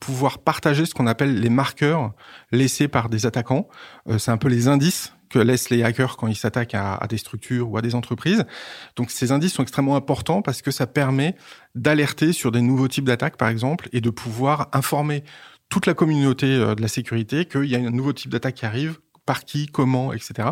pouvoir 0.00 0.38
partager 0.38 0.86
ce 0.86 0.94
qu'on 0.94 1.06
appelle 1.06 1.40
les 1.40 1.50
marqueurs 1.50 2.12
laissés 2.52 2.88
par 2.88 3.08
des 3.08 3.26
attaquants. 3.26 3.68
Euh, 4.08 4.18
c'est 4.18 4.30
un 4.30 4.36
peu 4.36 4.48
les 4.48 4.68
indices 4.68 5.12
que 5.30 5.38
laissent 5.38 5.70
les 5.70 5.82
hackers 5.82 6.16
quand 6.16 6.28
ils 6.28 6.36
s'attaquent 6.36 6.74
à, 6.74 7.04
des 7.08 7.18
structures 7.18 7.70
ou 7.70 7.76
à 7.76 7.82
des 7.82 7.94
entreprises. 7.94 8.44
Donc 8.96 9.10
ces 9.10 9.32
indices 9.32 9.52
sont 9.54 9.62
extrêmement 9.62 9.96
importants 9.96 10.42
parce 10.42 10.62
que 10.62 10.70
ça 10.70 10.86
permet 10.86 11.34
d'alerter 11.74 12.32
sur 12.32 12.52
des 12.52 12.60
nouveaux 12.60 12.88
types 12.88 13.04
d'attaques, 13.04 13.36
par 13.36 13.48
exemple, 13.48 13.88
et 13.92 14.00
de 14.00 14.10
pouvoir 14.10 14.68
informer 14.72 15.24
toute 15.68 15.86
la 15.86 15.94
communauté 15.94 16.46
euh, 16.46 16.74
de 16.74 16.82
la 16.82 16.88
sécurité 16.88 17.46
qu'il 17.46 17.64
y 17.64 17.74
a 17.74 17.78
un 17.78 17.90
nouveau 17.90 18.12
type 18.12 18.30
d'attaque 18.30 18.54
qui 18.54 18.66
arrive, 18.66 18.98
par 19.26 19.44
qui, 19.44 19.66
comment, 19.66 20.12
etc. 20.12 20.50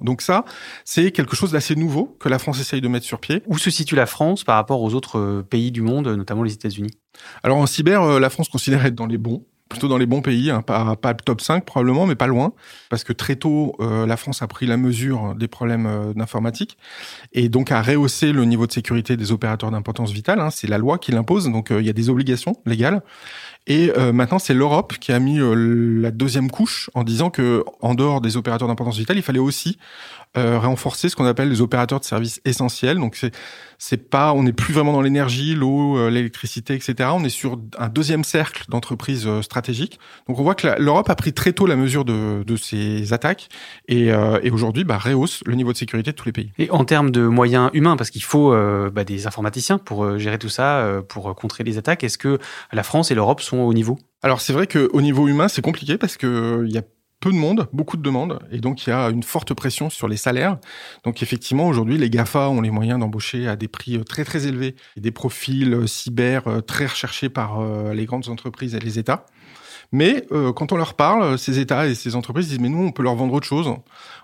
Donc 0.00 0.22
ça, 0.22 0.44
c'est 0.84 1.12
quelque 1.12 1.36
chose 1.36 1.52
d'assez 1.52 1.76
nouveau 1.76 2.16
que 2.20 2.28
la 2.28 2.38
France 2.38 2.60
essaye 2.60 2.80
de 2.80 2.88
mettre 2.88 3.06
sur 3.06 3.20
pied. 3.20 3.42
Où 3.46 3.58
se 3.58 3.70
situe 3.70 3.96
la 3.96 4.06
France 4.06 4.44
par 4.44 4.56
rapport 4.56 4.82
aux 4.82 4.94
autres 4.94 5.18
euh, 5.18 5.42
pays 5.42 5.70
du 5.70 5.82
monde, 5.82 6.08
notamment 6.08 6.42
les 6.42 6.52
États-Unis? 6.52 6.92
Alors 7.42 7.58
en 7.58 7.66
cyber, 7.66 8.02
euh, 8.02 8.20
la 8.20 8.30
France 8.30 8.48
considère 8.48 8.84
être 8.84 8.94
dans 8.94 9.06
les 9.06 9.18
bons 9.18 9.44
plutôt 9.72 9.88
dans 9.88 9.98
les 9.98 10.06
bons 10.06 10.20
pays, 10.20 10.50
hein, 10.50 10.62
pas, 10.62 11.14
top 11.14 11.40
5 11.40 11.64
probablement, 11.64 12.06
mais 12.06 12.14
pas 12.14 12.26
loin, 12.26 12.52
parce 12.90 13.04
que 13.04 13.12
très 13.12 13.36
tôt, 13.36 13.74
euh, 13.80 14.06
la 14.06 14.16
France 14.16 14.42
a 14.42 14.46
pris 14.46 14.66
la 14.66 14.76
mesure 14.76 15.34
des 15.34 15.48
problèmes 15.48 15.86
euh, 15.86 16.12
d'informatique 16.12 16.76
et 17.32 17.48
donc 17.48 17.72
a 17.72 17.80
rehaussé 17.80 18.32
le 18.32 18.44
niveau 18.44 18.66
de 18.66 18.72
sécurité 18.72 19.16
des 19.16 19.32
opérateurs 19.32 19.70
d'importance 19.70 20.12
vitale. 20.12 20.40
Hein, 20.40 20.50
c'est 20.50 20.68
la 20.68 20.78
loi 20.78 20.98
qui 20.98 21.10
l'impose, 21.10 21.48
donc 21.48 21.70
euh, 21.70 21.80
il 21.80 21.86
y 21.86 21.90
a 21.90 21.94
des 21.94 22.10
obligations 22.10 22.54
légales. 22.66 23.02
Et 23.66 23.92
maintenant, 24.12 24.38
c'est 24.38 24.54
l'Europe 24.54 24.94
qui 24.98 25.12
a 25.12 25.18
mis 25.18 25.38
la 25.38 26.10
deuxième 26.10 26.50
couche 26.50 26.90
en 26.94 27.04
disant 27.04 27.30
que, 27.30 27.64
en 27.80 27.94
dehors 27.94 28.20
des 28.20 28.36
opérateurs 28.36 28.68
d'importance 28.68 28.98
vitale, 28.98 29.16
il 29.16 29.22
fallait 29.22 29.38
aussi 29.38 29.78
euh, 30.38 30.58
renforcer 30.58 31.10
ce 31.10 31.16
qu'on 31.16 31.26
appelle 31.26 31.50
les 31.50 31.60
opérateurs 31.60 32.00
de 32.00 32.06
services 32.06 32.40
essentiels. 32.46 32.98
Donc 32.98 33.20
c'est 33.76 34.08
pas, 34.08 34.32
on 34.32 34.44
n'est 34.44 34.54
plus 34.54 34.72
vraiment 34.72 34.94
dans 34.94 35.02
l'énergie, 35.02 35.54
l'eau, 35.54 35.98
euh, 35.98 36.08
l'électricité, 36.08 36.72
etc. 36.72 37.10
On 37.12 37.22
est 37.22 37.28
sur 37.28 37.60
un 37.76 37.90
deuxième 37.90 38.24
cercle 38.24 38.64
d'entreprises 38.70 39.26
euh, 39.26 39.42
stratégiques. 39.42 40.00
Donc 40.28 40.38
on 40.38 40.42
voit 40.42 40.54
que 40.54 40.68
l'Europe 40.78 41.10
a 41.10 41.16
pris 41.16 41.34
très 41.34 41.52
tôt 41.52 41.66
la 41.66 41.76
mesure 41.76 42.06
de, 42.06 42.44
de 42.44 42.56
ces 42.56 43.12
attaques 43.12 43.50
et, 43.88 44.06
et 44.06 44.50
aujourd'hui 44.50 44.84
bah, 44.84 44.96
rehausse 44.96 45.42
le 45.44 45.54
niveau 45.54 45.72
de 45.72 45.76
sécurité 45.76 46.12
de 46.12 46.16
tous 46.16 46.24
les 46.24 46.32
pays. 46.32 46.50
Et 46.56 46.70
en 46.70 46.86
termes 46.86 47.10
de 47.10 47.26
moyens 47.26 47.68
humains, 47.74 47.96
parce 47.96 48.08
qu'il 48.08 48.22
faut 48.22 48.54
bah, 48.90 49.04
des 49.04 49.26
informaticiens 49.26 49.76
pour 49.76 50.18
gérer 50.18 50.38
tout 50.38 50.48
ça, 50.48 51.02
pour 51.08 51.34
contrer 51.34 51.62
les 51.64 51.76
attaques, 51.76 52.04
est-ce 52.04 52.18
que 52.18 52.38
la 52.72 52.82
France 52.82 53.10
et 53.10 53.14
l'Europe 53.14 53.42
sont 53.42 53.51
au 53.60 53.74
niveau 53.74 53.98
alors 54.22 54.40
c'est 54.40 54.52
vrai 54.52 54.66
qu'au 54.66 55.00
niveau 55.00 55.28
humain 55.28 55.48
c'est 55.48 55.62
compliqué 55.62 55.98
parce 55.98 56.16
que 56.16 56.64
il 56.66 56.72
y 56.72 56.78
a 56.78 56.82
peu 57.22 57.30
de 57.30 57.36
monde, 57.36 57.68
beaucoup 57.72 57.96
de 57.96 58.02
demandes, 58.02 58.40
et 58.50 58.58
donc 58.58 58.84
il 58.84 58.90
y 58.90 58.92
a 58.92 59.08
une 59.08 59.22
forte 59.22 59.54
pression 59.54 59.88
sur 59.88 60.08
les 60.08 60.16
salaires. 60.16 60.58
Donc 61.04 61.22
effectivement, 61.22 61.68
aujourd'hui, 61.68 61.96
les 61.96 62.10
GAFA 62.10 62.48
ont 62.48 62.60
les 62.60 62.70
moyens 62.70 62.98
d'embaucher 62.98 63.46
à 63.46 63.54
des 63.54 63.68
prix 63.68 63.96
euh, 63.96 64.02
très 64.02 64.24
très 64.24 64.46
élevés, 64.46 64.74
et 64.96 65.00
des 65.00 65.12
profils 65.12 65.72
euh, 65.72 65.86
cyber 65.86 66.48
euh, 66.48 66.60
très 66.60 66.86
recherchés 66.86 67.28
par 67.28 67.62
les 67.94 68.04
grandes 68.06 68.28
entreprises 68.28 68.74
et 68.74 68.80
les 68.80 68.98
États. 68.98 69.24
Mais 69.92 70.26
quand 70.56 70.72
on 70.72 70.76
leur 70.76 70.94
parle, 70.94 71.38
ces 71.38 71.58
États 71.58 71.86
et 71.86 71.94
ces 71.94 72.16
entreprises 72.16 72.48
disent 72.48 72.58
mais 72.58 72.70
nous 72.70 72.82
on 72.82 72.92
peut 72.92 73.02
leur 73.02 73.14
vendre 73.14 73.34
autre 73.34 73.46
chose. 73.46 73.70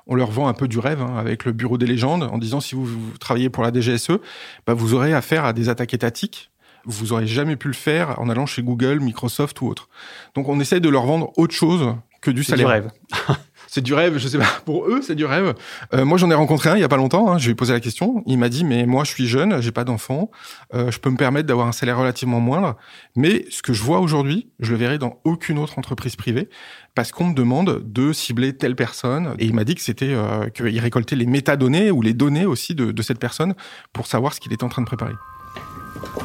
On 0.06 0.14
leur 0.14 0.30
vend 0.30 0.48
un 0.48 0.54
peu 0.54 0.66
du 0.66 0.78
rêve 0.78 1.02
hein, 1.02 1.14
avec 1.16 1.44
le 1.44 1.52
bureau 1.52 1.76
des 1.76 1.86
légendes 1.86 2.22
en 2.22 2.38
disant 2.38 2.60
si 2.60 2.74
vous, 2.74 2.88
travaillez 3.20 3.50
pour 3.50 3.62
la 3.62 3.70
DGSE, 3.70 4.18
bah, 4.66 4.74
vous 4.74 4.94
aurez 4.94 5.12
affaire 5.12 5.44
à 5.44 5.52
des 5.52 5.68
attaques 5.68 5.94
étatiques. 5.94 6.50
Vous 6.84 7.12
aurez 7.12 7.26
jamais 7.26 7.56
pu 7.56 7.68
le 7.68 7.74
faire 7.74 8.18
en 8.20 8.28
allant 8.28 8.46
chez 8.46 8.62
Google, 8.62 9.00
Microsoft 9.00 9.60
ou 9.60 9.66
autre. 9.66 9.88
Donc 10.34 10.48
on 10.48 10.58
essaye 10.60 10.80
de 10.80 10.88
leur 10.88 11.06
vendre 11.06 11.32
autre 11.36 11.54
chose 11.54 11.94
que 12.20 12.30
du 12.30 12.44
salaire. 12.44 12.66
Du 12.66 12.72
rêve. 12.72 12.90
c'est 13.66 13.82
du 13.82 13.94
rêve, 13.94 14.18
je 14.18 14.26
sais 14.26 14.38
pas. 14.38 14.60
Pour 14.64 14.86
eux, 14.86 15.00
c'est 15.02 15.14
du 15.14 15.24
rêve. 15.24 15.54
Euh, 15.94 16.04
moi, 16.04 16.18
j'en 16.18 16.30
ai 16.30 16.34
rencontré 16.34 16.70
un 16.70 16.76
il 16.76 16.80
y 16.80 16.84
a 16.84 16.88
pas 16.88 16.96
longtemps. 16.96 17.30
Hein, 17.30 17.38
je 17.38 17.46
lui 17.46 17.52
ai 17.52 17.54
posé 17.54 17.72
la 17.72 17.80
question. 17.80 18.22
Il 18.26 18.38
m'a 18.38 18.48
dit 18.48 18.64
mais 18.64 18.86
moi, 18.86 19.04
je 19.04 19.10
suis 19.10 19.28
jeune, 19.28 19.60
j'ai 19.60 19.72
pas 19.72 19.84
d'enfant, 19.84 20.30
euh, 20.74 20.90
je 20.90 20.98
peux 20.98 21.10
me 21.10 21.16
permettre 21.16 21.46
d'avoir 21.46 21.68
un 21.68 21.72
salaire 21.72 21.98
relativement 21.98 22.40
moindre. 22.40 22.76
Mais 23.14 23.44
ce 23.50 23.62
que 23.62 23.72
je 23.72 23.82
vois 23.82 24.00
aujourd'hui, 24.00 24.50
je 24.58 24.72
le 24.72 24.78
verrai 24.78 24.98
dans 24.98 25.20
aucune 25.24 25.58
autre 25.58 25.78
entreprise 25.78 26.16
privée 26.16 26.48
parce 26.94 27.12
qu'on 27.12 27.26
me 27.28 27.34
demande 27.34 27.82
de 27.84 28.12
cibler 28.12 28.56
telle 28.56 28.74
personne. 28.74 29.34
Et 29.38 29.44
il 29.44 29.54
m'a 29.54 29.64
dit 29.64 29.74
que 29.74 29.82
c'était 29.82 30.12
euh, 30.12 30.48
qu'il 30.48 30.78
récoltait 30.80 31.16
les 31.16 31.26
métadonnées 31.26 31.90
ou 31.90 32.02
les 32.02 32.14
données 32.14 32.46
aussi 32.46 32.74
de, 32.74 32.90
de 32.90 33.02
cette 33.02 33.20
personne 33.20 33.54
pour 33.92 34.06
savoir 34.06 34.34
ce 34.34 34.40
qu'il 34.40 34.52
était 34.52 34.64
en 34.64 34.68
train 34.68 34.82
de 34.82 34.86
préparer. 34.86 35.14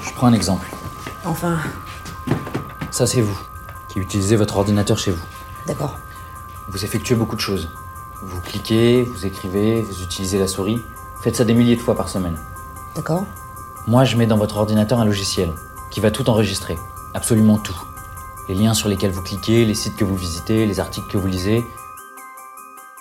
Je 0.02 0.14
prends 0.14 0.28
un 0.28 0.34
exemple. 0.34 0.68
Enfin. 1.26 1.60
Ça, 2.92 3.08
c'est 3.08 3.22
vous 3.22 3.40
qui 3.90 4.00
utilisez 4.00 4.36
votre 4.36 4.58
ordinateur 4.58 4.98
chez 4.98 5.12
vous. 5.12 5.24
D'accord. 5.68 5.98
Vous 6.70 6.84
effectuez 6.84 7.16
beaucoup 7.16 7.36
de 7.36 7.42
choses. 7.42 7.70
Vous 8.22 8.42
cliquez, 8.42 9.04
vous 9.04 9.26
écrivez, 9.26 9.82
vous 9.82 10.02
utilisez 10.02 10.40
la 10.40 10.48
souris. 10.48 10.82
Faites 11.22 11.36
ça 11.36 11.46
des 11.46 11.54
milliers 11.54 11.76
de 11.76 11.82
fois 11.82 11.96
par 11.96 12.10
semaine. 12.10 12.38
D'accord. 12.96 13.26
Moi, 13.88 14.04
je 14.06 14.18
mets 14.18 14.26
dans 14.26 14.38
votre 14.38 14.58
ordinateur 14.58 15.00
un 15.00 15.06
logiciel 15.06 15.52
qui 15.92 16.00
va 16.00 16.10
tout 16.10 16.30
enregistrer. 16.30 16.78
Absolument 17.14 17.58
tout. 17.58 17.80
Les 18.50 18.56
liens 18.56 18.74
sur 18.74 18.90
lesquels 18.90 19.12
vous 19.12 19.22
cliquez, 19.22 19.66
les 19.66 19.76
sites 19.76 19.96
que 19.96 20.04
vous 20.04 20.18
visitez, 20.18 20.66
les 20.66 20.80
articles 20.80 21.08
que 21.08 21.18
vous 21.18 21.28
lisez. 21.28 21.64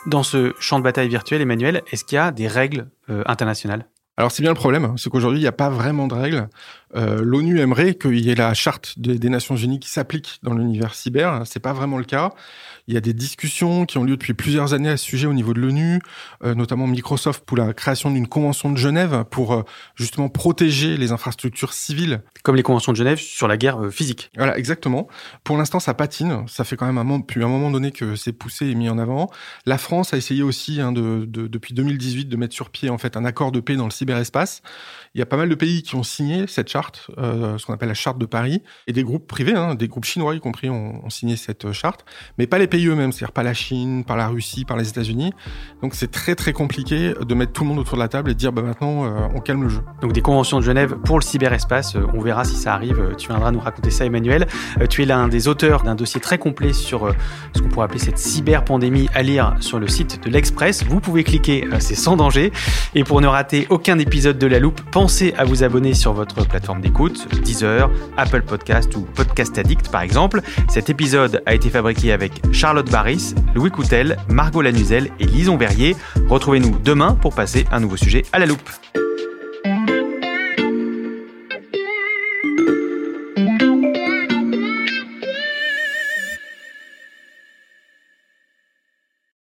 Dans 0.07 0.22
ce 0.22 0.55
champ 0.59 0.79
de 0.79 0.85
bataille 0.85 1.09
virtuel, 1.09 1.40
Emmanuel, 1.40 1.83
est-ce 1.90 2.05
qu'il 2.05 2.16
y 2.16 2.18
a 2.18 2.31
des 2.31 2.48
règles 2.48 2.88
euh, 3.09 3.22
internationales? 3.27 3.87
Alors 4.22 4.30
c'est 4.30 4.42
bien 4.42 4.52
le 4.52 4.56
problème, 4.56 4.85
hein. 4.85 4.94
c'est 4.98 5.11
qu'aujourd'hui 5.11 5.40
il 5.40 5.42
n'y 5.42 5.48
a 5.48 5.52
pas 5.52 5.68
vraiment 5.68 6.06
de 6.06 6.14
règles. 6.14 6.48
Euh, 6.94 7.22
L'ONU 7.22 7.61
aimerait 7.61 7.94
qu'il 7.94 8.20
y 8.20 8.31
ait 8.31 8.35
la 8.35 8.55
charte 8.55 8.98
des, 8.98 9.28
Nations 9.28 9.57
Unies 9.57 9.81
qui 9.81 9.88
s'applique 9.88 10.40
dans 10.42 10.55
l'univers 10.55 10.94
cyber. 10.94 11.42
C'est 11.46 11.61
pas 11.61 11.72
vraiment 11.72 11.98
le 11.98 12.05
cas. 12.05 12.33
Il 12.88 12.94
y 12.94 12.96
a 12.96 13.00
des 13.00 13.14
discussions 13.14 13.87
qui 13.87 13.96
ont 13.98 14.05
lieu 14.05 14.16
depuis 14.16 14.35
plusieurs 14.35 14.74
années 14.74 14.90
à 14.90 14.96
ce 14.96 15.05
sujet 15.05 15.26
au 15.26 15.33
niveau 15.33 15.55
de 15.55 15.61
l'ONU, 15.61 16.00
euh, 16.44 16.55
notamment 16.55 16.87
Microsoft 16.87 17.44
pour 17.44 17.57
la 17.57 17.72
création 17.72 18.11
d'une 18.11 18.26
convention 18.26 18.70
de 18.70 18.76
Genève 18.76 19.24
pour 19.31 19.55
euh, 19.55 19.62
justement 19.94 20.28
protéger 20.28 20.96
les 20.96 21.12
infrastructures 21.12 21.72
civiles. 21.72 22.22
Comme 22.42 22.57
les 22.57 22.62
conventions 22.62 22.92
de 22.92 22.96
Genève 22.96 23.18
sur 23.18 23.48
la 23.48 23.57
guerre 23.57 23.78
physique. 23.90 24.31
Voilà, 24.37 24.59
exactement. 24.59 25.07
Pour 25.44 25.57
l'instant, 25.57 25.81
ça 25.81 25.94
patine. 25.94 26.44
Ça 26.48 26.64
fait 26.64 26.76
quand 26.76 26.87
même 26.87 26.98
un 26.98 27.05
moment, 27.05 27.20
depuis 27.20 27.42
un 27.42 27.48
moment 27.48 27.70
donné 27.70 27.92
que 27.92 28.16
c'est 28.16 28.33
poussé 28.33 28.66
et 28.66 28.74
mis 28.74 28.88
en 28.88 28.98
avant. 28.98 29.31
La 29.64 29.78
France 29.78 30.12
a 30.12 30.16
essayé 30.16 30.42
aussi 30.42 30.81
hein, 30.81 30.92
de, 30.92 31.24
de, 31.24 31.46
depuis 31.46 31.72
2018 31.72 32.26
de 32.26 32.37
mettre 32.37 32.55
sur 32.55 32.70
pied 32.70 32.90
en 32.90 32.98
fait 32.98 33.16
un 33.16 33.24
accord 33.24 33.52
de 33.52 33.61
paix 33.61 33.76
dans 33.76 33.85
le 33.85 33.90
cyberespace. 33.90 34.62
Il 35.14 35.18
y 35.18 35.22
a 35.22 35.26
pas 35.26 35.37
mal 35.37 35.48
de 35.48 35.55
pays 35.55 35.83
qui 35.83 35.94
ont 35.94 36.02
signé 36.02 36.46
cette 36.46 36.68
charte, 36.68 36.82
euh, 37.18 37.59
ce 37.59 37.66
qu'on 37.66 37.75
appelle 37.75 37.88
la 37.88 37.95
charte 37.95 38.18
de 38.18 38.27
Paris, 38.27 38.62
et 38.87 38.92
des 38.92 39.05
groupes 39.05 39.27
privés, 39.27 39.55
hein, 39.55 39.75
des 39.75 39.88
groupes 39.88 40.05
chinois 40.05 40.35
y 40.35 40.40
compris, 40.40 40.71
ont, 40.71 41.05
ont 41.05 41.11
signé 41.11 41.37
cette 41.37 41.73
charte, 41.73 42.05
mais 42.38 42.47
pas 42.47 42.59
les 42.59 42.66
pays 42.66 42.87
eux-mêmes, 42.87 43.12
c'est-à-dire 43.12 43.33
pas 43.33 43.42
la 43.42 43.55
Chine, 43.55 44.05
pas 44.05 44.16
la 44.16 44.29
Russie, 44.29 44.64
pas 44.64 44.77
les 44.77 44.88
États-Unis. 44.88 45.33
Donc 45.83 45.95
c'est 45.95 46.11
très 46.11 46.35
très 46.35 46.53
compliqué 46.53 47.14
de 47.21 47.35
mettre 47.35 47.53
tout 47.53 47.62
le 47.62 47.68
monde 47.68 47.79
autour 47.79 47.97
de 47.97 48.03
la 48.03 48.09
table 48.09 48.31
et 48.31 48.35
de 48.35 48.38
dire 48.38 48.53
bah 48.53 48.62
maintenant 48.62 49.05
euh, 49.05 49.29
on 49.35 49.40
calme 49.40 49.62
le 49.62 49.68
jeu. 49.68 49.81
Donc 50.01 50.12
des 50.12 50.23
conventions 50.23 50.59
de 50.59 50.64
Genève 50.64 50.97
pour 51.05 51.18
le 51.18 51.25
cyberespace, 51.25 51.97
euh, 51.97 52.07
on 52.14 52.21
verra 52.21 52.45
si 52.45 52.57
ça 52.57 52.75
arrive. 52.75 52.99
Euh, 52.99 53.14
tu 53.14 53.29
viendras 53.29 53.51
nous 53.51 53.61
raconter 53.61 53.90
ça, 53.90 54.05
Emmanuel. 54.05 54.47
Tu 54.88 55.03
es 55.03 55.07
l'un 55.07 55.29
des 55.29 55.49
auteurs 55.49 55.83
d'un 55.83 55.95
dossier 55.95 56.21
très 56.21 56.38
complet 56.38 56.73
sur 56.73 57.14
ce 57.55 57.61
qu'on 57.61 57.68
pourrait 57.68 57.85
appeler 57.85 57.99
cette 58.01 58.18
cyberpandémie 58.18 59.09
à 59.14 59.23
lire 59.23 59.55
sur 59.61 59.79
le 59.79 59.88
site 59.88 60.23
de 60.25 60.31
l'Express. 60.31 60.85
Vous 60.85 61.01
pouvez 61.01 61.25
cliquer, 61.25 61.66
c'est 61.79 61.95
sans 61.95 62.16
danger. 62.16 62.53
Et 62.95 63.05
pour 63.05 63.21
ne 63.21 63.27
rater 63.27 63.66
aucun 63.71 63.99
épisode 63.99 64.38
de 64.38 64.47
La 64.47 64.59
Loupe, 64.59 64.81
pensez 64.90 65.35
à 65.37 65.45
vous 65.45 65.62
abonner 65.62 65.95
sur 65.95 66.12
votre 66.12 66.47
plateforme 66.47 66.71
d'écoute, 66.80 67.28
Deezer, 67.42 67.90
Apple 68.16 68.42
Podcast 68.42 68.94
ou 68.96 69.02
Podcast 69.02 69.56
Addict 69.58 69.90
par 69.90 70.02
exemple. 70.02 70.40
Cet 70.68 70.90
épisode 70.90 71.42
a 71.46 71.54
été 71.54 71.70
fabriqué 71.70 72.12
avec 72.12 72.32
Charlotte 72.52 72.90
Barris, 72.90 73.35
Louis 73.54 73.70
Coutel, 73.70 74.16
Margot 74.28 74.62
Lanuzel 74.62 75.11
et 75.20 75.24
Lison 75.24 75.56
Verrier. 75.56 75.96
Retrouvez-nous 76.28 76.78
demain 76.85 77.14
pour 77.14 77.35
passer 77.35 77.66
un 77.72 77.80
nouveau 77.80 77.96
sujet 77.96 78.24
à 78.32 78.38
la 78.38 78.46
loupe. 78.46 78.70